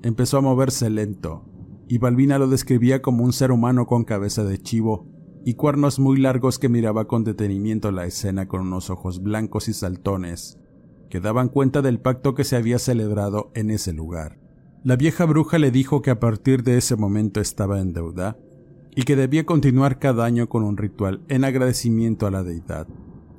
empezó 0.02 0.38
a 0.38 0.42
moverse 0.42 0.90
lento, 0.90 1.46
y 1.88 2.00
Balbina 2.00 2.38
lo 2.40 2.48
describía 2.48 3.02
como 3.02 3.24
un 3.24 3.34
ser 3.34 3.52
humano 3.52 3.86
con 3.86 4.04
cabeza 4.04 4.44
de 4.44 4.58
chivo 4.58 5.08
y 5.46 5.54
cuernos 5.54 6.00
muy 6.00 6.18
largos 6.18 6.60
que 6.60 6.70
miraba 6.70 7.06
con 7.08 7.24
detenimiento 7.24 7.92
la 7.92 8.06
escena 8.06 8.48
con 8.48 8.62
unos 8.62 8.90
ojos 8.90 9.22
blancos 9.22 9.68
y 9.68 9.74
saltones, 9.74 10.58
que 11.10 11.20
daban 11.20 11.50
cuenta 11.50 11.82
del 11.82 12.00
pacto 12.00 12.34
que 12.34 12.44
se 12.44 12.56
había 12.56 12.80
celebrado 12.80 13.52
en 13.54 13.70
ese 13.70 13.94
lugar. 13.94 14.40
La 14.84 14.96
vieja 14.96 15.26
bruja 15.26 15.60
le 15.60 15.72
dijo 15.72 16.02
que 16.02 16.12
a 16.12 16.20
partir 16.20 16.64
de 16.64 16.78
ese 16.78 16.96
momento 16.96 17.40
estaba 17.40 17.80
en 17.80 17.94
deuda 17.94 18.38
y 18.96 19.04
que 19.04 19.16
debía 19.16 19.46
continuar 19.46 20.00
cada 20.00 20.26
año 20.26 20.48
con 20.50 20.64
un 20.64 20.78
ritual 20.78 21.22
en 21.28 21.44
agradecimiento 21.44 22.28
a 22.28 22.32
la 22.32 22.44
deidad. 22.44 22.88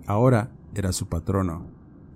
Ahora 0.07 0.53
era 0.75 0.93
su 0.93 1.07
patrono, 1.09 1.67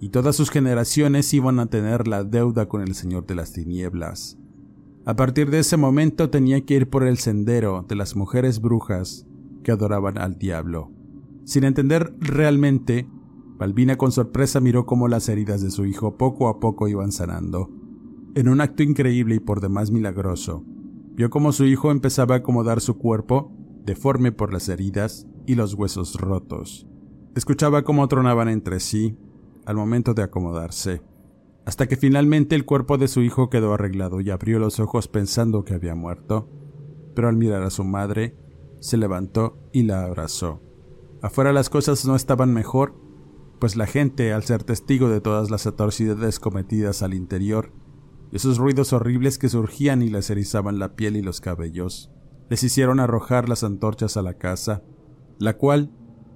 y 0.01 0.11
todas 0.11 0.37
sus 0.37 0.51
generaciones 0.51 1.33
iban 1.35 1.59
a 1.61 1.67
tener 1.67 2.09
la 2.09 2.25
deuda 2.25 2.69
con 2.69 2.83
el 2.83 2.95
Señor 2.95 3.27
de 3.27 3.35
las 3.35 3.53
Tinieblas. 3.53 4.39
A 5.05 5.17
partir 5.17 5.51
de 5.51 5.61
ese 5.61 5.77
momento 5.77 6.31
tenía 6.31 6.65
que 6.65 6.75
ir 6.75 6.91
por 6.91 7.05
el 7.05 7.19
sendero 7.19 7.85
de 7.89 7.97
las 7.97 8.15
mujeres 8.15 8.61
brujas 8.61 9.27
que 9.63 9.73
adoraban 9.73 10.19
al 10.19 10.39
diablo. 10.39 10.91
Sin 11.45 11.65
entender 11.65 12.15
realmente, 12.21 13.09
Balbina 13.59 13.97
con 13.97 14.13
sorpresa 14.13 14.61
miró 14.61 14.87
cómo 14.87 15.09
las 15.09 15.29
heridas 15.29 15.63
de 15.63 15.71
su 15.71 15.87
hijo 15.87 16.17
poco 16.17 16.49
a 16.49 16.61
poco 16.61 16.89
iban 16.89 17.11
sanando. 17.11 17.71
En 18.35 18.49
un 18.49 18.61
acto 18.61 18.83
increíble 18.83 19.37
y 19.37 19.41
por 19.41 19.61
demás 19.61 19.91
milagroso, 19.91 20.65
vio 21.19 21.31
cómo 21.31 21.51
su 21.51 21.65
hijo 21.65 21.91
empezaba 21.91 22.37
a 22.37 22.39
acomodar 22.39 22.81
su 22.81 22.97
cuerpo, 22.97 23.51
deforme 23.85 24.31
por 24.31 24.53
las 24.53 24.69
heridas 24.69 25.27
y 25.47 25.57
los 25.57 25.75
huesos 25.75 26.15
rotos. 26.15 26.87
Escuchaba 27.35 27.83
cómo 27.83 28.07
tronaban 28.07 28.49
entre 28.49 28.79
sí 28.79 29.19
al 29.67 29.75
momento 29.75 30.15
de 30.15 30.23
acomodarse, 30.23 31.03
hasta 31.67 31.89
que 31.89 31.97
finalmente 31.97 32.55
el 32.55 32.65
cuerpo 32.65 32.99
de 32.99 33.09
su 33.09 33.23
hijo 33.23 33.51
quedó 33.51 33.75
arreglado 33.75 34.21
y 34.21 34.31
abrió 34.31 34.61
los 34.61 34.79
ojos 34.79 35.09
pensando 35.09 35.65
que 35.65 35.75
había 35.75 35.97
muerto, 35.97 36.49
pero 37.17 37.27
al 37.27 37.37
mirar 37.37 37.65
a 37.65 37.71
su 37.71 37.83
madre, 37.83 38.37
se 38.79 38.97
levantó 38.97 39.59
y 39.73 39.83
la 39.83 40.05
abrazó. 40.05 40.63
Afuera 41.21 41.53
las 41.53 41.69
cosas 41.69 42.07
no 42.07 42.15
estaban 42.15 42.55
mejor, 42.55 42.95
pues 43.59 43.75
la 43.75 43.89
gente, 43.89 44.33
al 44.33 44.45
ser 44.45 44.63
testigo 44.63 45.09
de 45.09 45.21
todas 45.21 45.51
las 45.51 45.67
atrocidades 45.67 46.39
cometidas 46.39 47.03
al 47.03 47.13
interior, 47.13 47.73
esos 48.33 48.59
ruidos 48.59 48.93
horribles 48.93 49.39
que 49.39 49.49
surgían 49.49 50.03
y 50.03 50.11
les 50.11 50.31
erizaban 50.31 50.79
la 50.79 50.95
piel 50.95 51.17
y 51.17 51.23
los 51.23 51.41
cabellos, 51.41 52.11
les 52.51 52.63
hicieron 52.63 53.01
arrojar 53.01 53.49
las 53.49 53.65
antorchas 53.65 54.17
a 54.17 54.23
la 54.23 54.35
casa, 54.35 54.83
la 55.39 55.57
cual 55.57 55.91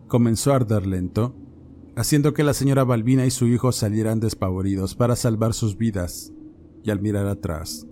comenzó 0.09 0.53
a 0.53 0.57
arder 0.57 0.87
lento, 0.87 1.35
haciendo 1.97 2.33
que 2.35 2.45
la 2.45 2.55
señora 2.55 2.85
Balbina 2.85 3.27
y 3.27 3.31
su 3.31 3.47
hijo 3.47 3.73
salieran 3.73 4.21
despavoridos 4.21 4.95
para 4.95 5.17
salvar 5.17 5.55
sus 5.55 5.77
vidas, 5.77 6.33
y 6.83 6.91
al 6.91 7.01
mirar 7.01 7.27
atrás, 7.27 7.87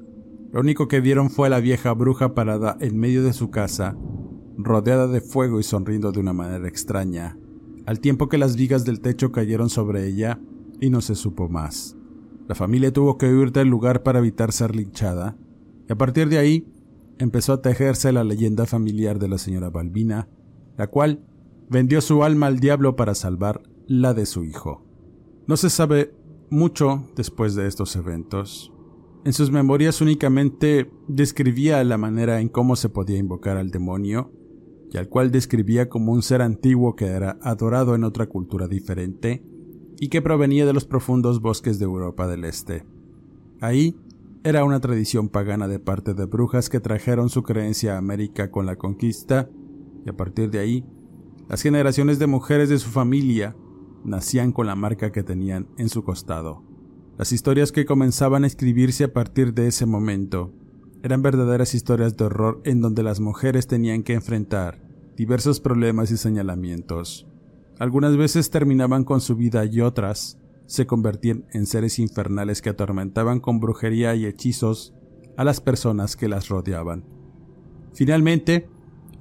lo 0.53 0.61
único 0.61 0.89
que 0.89 1.01
vieron 1.01 1.31
fue 1.31 1.47
a 1.47 1.51
la 1.51 1.61
vieja 1.61 1.93
bruja 1.93 2.35
parada 2.35 2.77
en 2.81 2.99
medio 2.99 3.23
de 3.23 3.33
su 3.33 3.51
casa, 3.51 3.97
rodeada 4.57 5.07
de 5.07 5.21
fuego 5.21 5.61
y 5.61 5.63
sonriendo 5.63 6.13
de 6.13 6.21
una 6.21 6.33
manera 6.33 6.69
extraña, 6.69 7.39
al 7.87 8.01
tiempo 8.01 8.29
que 8.29 8.39
las 8.39 8.57
vigas 8.57 8.85
del 8.85 9.01
techo 9.01 9.33
cayeron 9.33 9.71
sobre 9.71 10.07
ella 10.07 10.41
y 10.81 10.91
no 10.91 11.01
se 11.01 11.15
supo 11.15 11.49
más. 11.49 11.97
La 12.51 12.57
familia 12.57 12.93
tuvo 12.93 13.17
que 13.17 13.33
huir 13.33 13.53
del 13.53 13.69
lugar 13.69 14.03
para 14.03 14.19
evitar 14.19 14.51
ser 14.51 14.75
linchada, 14.75 15.37
y 15.89 15.93
a 15.93 15.97
partir 15.97 16.29
de 16.29 16.39
ahí 16.39 16.67
empezó 17.21 17.53
a 17.53 17.63
tejerse 17.63 18.11
la 18.11 18.25
leyenda 18.25 18.67
familiar 18.67 19.21
de 19.21 19.29
la 19.29 19.39
señora 19.39 19.71
Balbina, 19.71 20.27
la 20.77 20.89
cual 20.89 21.21
vendió 21.69 22.01
su 22.01 22.25
alma 22.25 22.49
al 22.49 22.59
diablo 22.59 22.97
para 22.97 23.15
salvar 23.15 23.63
la 23.87 24.15
de 24.15 24.27
su 24.27 24.43
hijo. 24.43 24.85
No 25.47 25.57
se 25.57 25.71
sabe 25.71 26.13
mucho 26.51 27.05
después 27.15 27.55
de 27.55 27.69
estos 27.69 27.95
eventos. 27.95 28.73
En 29.25 29.33
sus 29.33 29.53
memorias 29.53 30.01
únicamente 30.01 30.91
describía 31.07 31.85
la 31.85 31.99
manera 31.99 32.41
en 32.41 32.49
cómo 32.49 32.75
se 32.75 32.89
podía 32.89 33.19
invocar 33.19 33.59
al 33.59 33.71
demonio, 33.71 34.33
y 34.93 34.97
al 34.97 35.09
cual 35.09 35.31
describía 35.31 35.89
como 35.89 36.11
un 36.11 36.23
ser 36.23 36.43
antiguo 36.43 36.97
que 36.97 37.07
era 37.07 37.39
adorado 37.43 37.95
en 37.95 38.03
otra 38.03 38.27
cultura 38.27 38.67
diferente, 38.67 39.45
y 40.01 40.09
que 40.09 40.23
provenía 40.23 40.67
de 40.67 40.73
los 40.73 40.87
profundos 40.87 41.41
bosques 41.41 41.79
de 41.79 41.85
Europa 41.85 42.27
del 42.27 42.45
Este. 42.45 42.85
Ahí 43.61 43.97
era 44.43 44.65
una 44.65 44.81
tradición 44.81 45.29
pagana 45.29 45.69
de 45.69 45.79
parte 45.79 46.15
de 46.15 46.25
brujas 46.25 46.71
que 46.71 46.81
trajeron 46.81 47.29
su 47.29 47.43
creencia 47.43 47.95
a 47.95 47.99
América 47.99 48.51
con 48.51 48.65
la 48.65 48.77
conquista, 48.77 49.51
y 50.05 50.09
a 50.09 50.17
partir 50.17 50.51
de 50.51 50.59
ahí, 50.59 50.85
las 51.51 51.61
generaciones 51.61 52.19
de 52.19 52.27
mujeres 52.27 52.71
de 52.71 52.79
su 52.79 52.89
familia 52.89 53.55
nacían 54.03 54.53
con 54.53 54.67
la 54.67 54.75
marca 54.75 55.13
que 55.13 55.23
tenían 55.23 55.69
en 55.77 55.91
su 55.91 56.03
costado. 56.03 56.65
Las 57.19 57.33
historias 57.33 57.71
que 57.71 57.85
comenzaban 57.85 58.45
a 58.45 58.47
escribirse 58.47 59.05
a 59.05 59.13
partir 59.13 59.53
de 59.53 59.67
ese 59.67 59.85
momento 59.85 60.55
eran 61.03 61.21
verdaderas 61.21 61.75
historias 61.75 62.17
de 62.17 62.25
horror 62.25 62.63
en 62.65 62.81
donde 62.81 63.03
las 63.03 63.21
mujeres 63.21 63.67
tenían 63.67 64.03
que 64.03 64.15
enfrentar 64.15 64.83
diversos 65.17 65.61
problemas 65.61 66.11
y 66.11 66.17
señalamientos. 66.17 67.30
Algunas 67.81 68.15
veces 68.19 68.51
terminaban 68.51 69.05
con 69.05 69.23
su 69.23 69.37
vida 69.37 69.65
y 69.65 69.81
otras 69.81 70.39
se 70.67 70.87
convertían 70.87 71.47
en 71.55 71.65
seres 71.65 71.99
infernales 71.99 72.61
que 72.61 72.69
atormentaban 72.69 73.41
con 73.41 73.59
brujería 73.59 74.15
y 74.15 74.27
hechizos 74.27 74.95
a 75.39 75.45
las 75.45 75.63
personas 75.63 76.15
que 76.15 76.29
las 76.29 76.51
rodeaban. 76.51 77.07
Finalmente, 77.95 78.69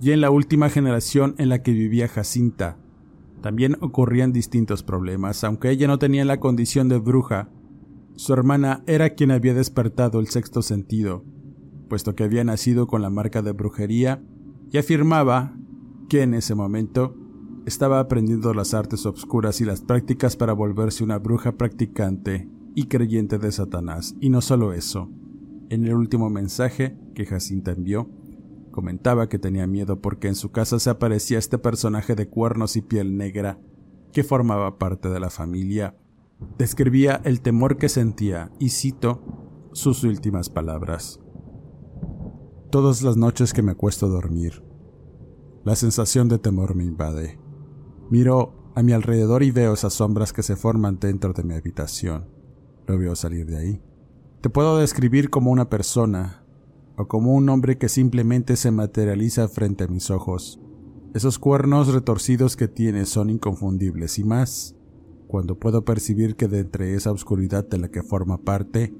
y 0.01 0.11
en 0.11 0.19
la 0.19 0.29
última 0.29 0.69
generación 0.69 1.35
en 1.37 1.47
la 1.47 1.63
que 1.63 1.71
vivía 1.71 2.09
Jacinta, 2.09 2.77
también 3.41 3.77
ocurrían 3.79 4.33
distintos 4.33 4.83
problemas, 4.83 5.45
aunque 5.45 5.69
ella 5.69 5.87
no 5.87 5.97
tenía 5.97 6.25
la 6.25 6.41
condición 6.41 6.89
de 6.89 6.99
bruja, 6.99 7.49
su 8.17 8.33
hermana 8.33 8.83
era 8.87 9.11
quien 9.11 9.31
había 9.31 9.53
despertado 9.53 10.19
el 10.19 10.27
sexto 10.27 10.61
sentido, 10.61 11.23
puesto 11.87 12.13
que 12.13 12.25
había 12.25 12.43
nacido 12.43 12.87
con 12.87 13.01
la 13.01 13.09
marca 13.09 13.41
de 13.41 13.53
brujería 13.53 14.21
y 14.69 14.77
afirmaba 14.77 15.55
que 16.09 16.23
en 16.23 16.33
ese 16.33 16.55
momento 16.55 17.15
estaba 17.65 17.99
aprendiendo 17.99 18.53
las 18.53 18.73
artes 18.73 19.05
obscuras 19.05 19.61
y 19.61 19.65
las 19.65 19.81
prácticas 19.81 20.35
para 20.35 20.53
volverse 20.53 21.03
una 21.03 21.17
bruja 21.19 21.53
practicante 21.53 22.49
y 22.75 22.85
creyente 22.85 23.37
de 23.37 23.51
Satanás. 23.51 24.15
Y 24.19 24.29
no 24.29 24.41
solo 24.41 24.73
eso. 24.73 25.09
En 25.69 25.85
el 25.85 25.93
último 25.93 26.29
mensaje 26.29 26.97
que 27.13 27.25
Jacinta 27.25 27.71
envió, 27.71 28.09
comentaba 28.71 29.29
que 29.29 29.39
tenía 29.39 29.67
miedo 29.67 30.01
porque 30.01 30.27
en 30.27 30.35
su 30.35 30.51
casa 30.51 30.79
se 30.79 30.89
aparecía 30.89 31.37
este 31.37 31.57
personaje 31.57 32.15
de 32.15 32.29
cuernos 32.29 32.75
y 32.75 32.81
piel 32.81 33.17
negra 33.17 33.59
que 34.11 34.23
formaba 34.23 34.77
parte 34.77 35.09
de 35.09 35.19
la 35.19 35.29
familia. 35.29 35.95
Describía 36.57 37.21
el 37.25 37.41
temor 37.41 37.77
que 37.77 37.89
sentía 37.89 38.51
y 38.59 38.69
cito 38.69 39.21
sus 39.73 40.03
últimas 40.03 40.49
palabras. 40.49 41.19
Todas 42.71 43.01
las 43.01 43.17
noches 43.17 43.53
que 43.53 43.61
me 43.61 43.71
acuesto 43.71 44.05
a 44.05 44.09
dormir, 44.09 44.63
la 45.65 45.75
sensación 45.75 46.29
de 46.29 46.39
temor 46.39 46.75
me 46.75 46.85
invade. 46.85 47.39
Miro 48.09 48.71
a 48.73 48.81
mi 48.81 48.91
alrededor 48.91 49.43
y 49.43 49.51
veo 49.51 49.73
esas 49.73 49.93
sombras 49.93 50.33
que 50.33 50.41
se 50.41 50.55
forman 50.55 50.97
dentro 50.99 51.31
de 51.33 51.43
mi 51.43 51.53
habitación. 51.53 52.25
Lo 52.87 52.97
veo 52.97 53.15
salir 53.15 53.45
de 53.45 53.57
ahí. 53.57 53.81
Te 54.41 54.49
puedo 54.49 54.79
describir 54.79 55.29
como 55.29 55.51
una 55.51 55.69
persona 55.69 56.43
o 56.97 57.07
como 57.07 57.35
un 57.35 57.47
hombre 57.49 57.77
que 57.77 57.87
simplemente 57.87 58.55
se 58.55 58.71
materializa 58.71 59.47
frente 59.47 59.83
a 59.83 59.87
mis 59.87 60.09
ojos. 60.09 60.59
Esos 61.13 61.37
cuernos 61.37 61.93
retorcidos 61.93 62.55
que 62.55 62.67
tiene 62.67 63.05
son 63.05 63.29
inconfundibles 63.29 64.17
y 64.17 64.23
más 64.23 64.75
cuando 65.27 65.59
puedo 65.59 65.85
percibir 65.85 66.35
que 66.35 66.47
de 66.47 66.61
entre 66.61 66.95
esa 66.95 67.11
oscuridad 67.11 67.67
de 67.67 67.77
la 67.77 67.89
que 67.89 68.01
forma 68.01 68.39
parte 68.39 68.91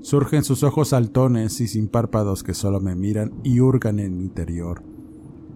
surgen 0.00 0.42
sus 0.42 0.64
ojos 0.64 0.88
saltones 0.88 1.60
y 1.60 1.68
sin 1.68 1.86
párpados 1.86 2.42
que 2.42 2.54
solo 2.54 2.80
me 2.80 2.96
miran 2.96 3.34
y 3.44 3.60
hurgan 3.60 4.00
en 4.00 4.16
mi 4.16 4.24
interior 4.24 4.97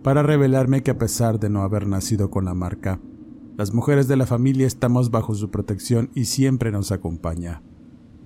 para 0.03 0.23
revelarme 0.23 0.83
que 0.83 0.91
a 0.91 0.99
pesar 0.99 1.39
de 1.39 1.49
no 1.49 1.63
haber 1.63 1.87
nacido 1.87 2.31
con 2.31 2.45
la 2.45 2.55
marca, 2.55 3.01
las 3.57 3.73
mujeres 3.73 4.09
de 4.09 4.17
la 4.17 4.27
familia 4.27 4.67
estamos 4.67 5.11
bajo 5.11 5.35
su 5.35 5.51
protección 5.51 6.11
y 6.15 6.25
siempre 6.25 6.73
nos 6.73 6.91
acompaña. 6.91 7.63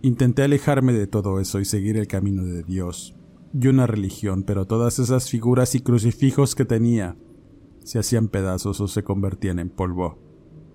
Intenté 0.02 0.42
alejarme 0.42 0.92
de 0.92 1.06
todo 1.06 1.40
eso 1.40 1.60
y 1.60 1.64
seguir 1.64 1.96
el 1.96 2.06
camino 2.06 2.44
de 2.44 2.62
Dios 2.62 3.16
y 3.52 3.68
una 3.68 3.86
religión, 3.86 4.42
pero 4.42 4.66
todas 4.66 4.98
esas 4.98 5.28
figuras 5.30 5.74
y 5.74 5.80
crucifijos 5.80 6.54
que 6.54 6.64
tenía 6.64 7.16
se 7.84 7.98
hacían 7.98 8.28
pedazos 8.28 8.80
o 8.80 8.88
se 8.88 9.04
convertían 9.04 9.58
en 9.58 9.70
polvo. 9.70 10.18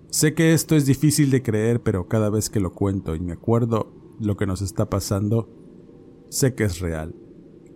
Sé 0.10 0.34
que 0.34 0.54
esto 0.54 0.76
es 0.76 0.86
difícil 0.86 1.32
de 1.32 1.42
creer, 1.42 1.82
pero 1.82 2.08
cada 2.08 2.30
vez 2.30 2.50
que 2.50 2.60
lo 2.60 2.74
cuento 2.74 3.16
y 3.16 3.20
me 3.20 3.34
acuerdo 3.34 3.94
lo 4.20 4.36
que 4.38 4.46
nos 4.46 4.62
está 4.62 4.90
pasando, 4.90 5.50
sé 6.30 6.54
que 6.54 6.66
es 6.66 6.80
real 6.80 7.16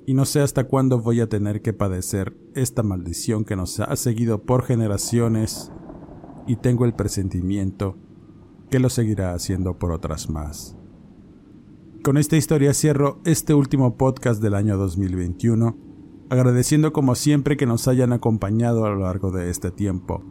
y 0.05 0.13
no 0.13 0.25
sé 0.25 0.41
hasta 0.41 0.65
cuándo 0.65 0.99
voy 0.99 1.19
a 1.19 1.29
tener 1.29 1.61
que 1.61 1.73
padecer 1.73 2.37
esta 2.53 2.83
maldición 2.83 3.43
que 3.43 3.55
nos 3.55 3.79
ha 3.79 3.95
seguido 3.95 4.43
por 4.43 4.63
generaciones 4.63 5.71
y 6.47 6.57
tengo 6.57 6.85
el 6.85 6.93
presentimiento 6.93 7.97
que 8.69 8.79
lo 8.79 8.89
seguirá 8.89 9.33
haciendo 9.33 9.79
por 9.79 9.91
otras 9.91 10.29
más. 10.29 10.75
Con 12.03 12.17
esta 12.17 12.37
historia 12.37 12.73
cierro 12.73 13.19
este 13.25 13.55
último 13.55 13.97
podcast 13.97 14.41
del 14.41 14.53
año 14.53 14.77
2021, 14.77 15.75
agradeciendo 16.29 16.93
como 16.93 17.15
siempre 17.15 17.57
que 17.57 17.65
nos 17.65 17.87
hayan 17.87 18.13
acompañado 18.13 18.85
a 18.85 18.89
lo 18.89 18.99
largo 18.99 19.31
de 19.31 19.49
este 19.49 19.71
tiempo 19.71 20.23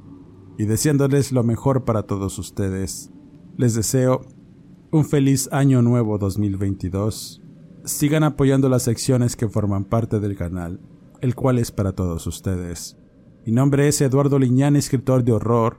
y 0.56 0.66
deseándoles 0.66 1.32
lo 1.32 1.42
mejor 1.42 1.84
para 1.84 2.04
todos 2.04 2.38
ustedes. 2.38 3.10
Les 3.56 3.74
deseo 3.74 4.20
un 4.92 5.04
feliz 5.04 5.48
año 5.50 5.82
nuevo 5.82 6.18
2022 6.18 7.43
sigan 7.84 8.24
apoyando 8.24 8.68
las 8.68 8.82
secciones 8.82 9.36
que 9.36 9.48
forman 9.48 9.84
parte 9.84 10.20
del 10.20 10.36
canal, 10.36 10.80
el 11.20 11.34
cual 11.34 11.58
es 11.58 11.70
para 11.70 11.92
todos 11.92 12.26
ustedes. 12.26 12.96
Mi 13.46 13.52
nombre 13.52 13.88
es 13.88 14.00
Eduardo 14.00 14.38
Liñán, 14.38 14.76
escritor 14.76 15.22
de 15.22 15.32
horror. 15.32 15.78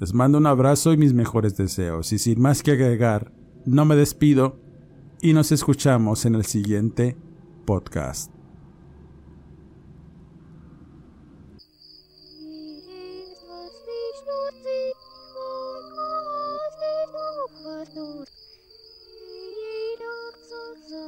Les 0.00 0.14
mando 0.14 0.38
un 0.38 0.46
abrazo 0.46 0.92
y 0.92 0.96
mis 0.96 1.14
mejores 1.14 1.56
deseos, 1.56 2.12
y 2.12 2.18
sin 2.18 2.40
más 2.40 2.62
que 2.62 2.72
agregar, 2.72 3.32
no 3.64 3.84
me 3.84 3.96
despido 3.96 4.58
y 5.20 5.32
nos 5.32 5.52
escuchamos 5.52 6.24
en 6.24 6.34
el 6.34 6.44
siguiente 6.44 7.16
podcast. 7.64 8.37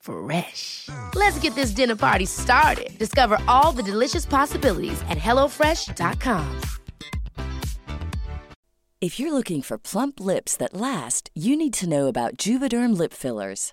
Fresh. 0.00 0.88
Let's 1.14 1.38
get 1.38 1.54
this 1.54 1.70
dinner 1.70 1.96
party 1.96 2.26
started. 2.26 2.98
Discover 2.98 3.38
all 3.46 3.72
the 3.72 3.82
delicious 3.82 4.26
possibilities 4.26 5.00
at 5.08 5.18
hellofresh.com. 5.18 6.60
If 9.00 9.20
you're 9.20 9.32
looking 9.32 9.62
for 9.62 9.78
plump 9.78 10.18
lips 10.18 10.56
that 10.56 10.74
last, 10.74 11.30
you 11.32 11.56
need 11.56 11.72
to 11.74 11.88
know 11.88 12.08
about 12.08 12.36
Juvederm 12.36 12.98
lip 12.98 13.12
fillers. 13.12 13.72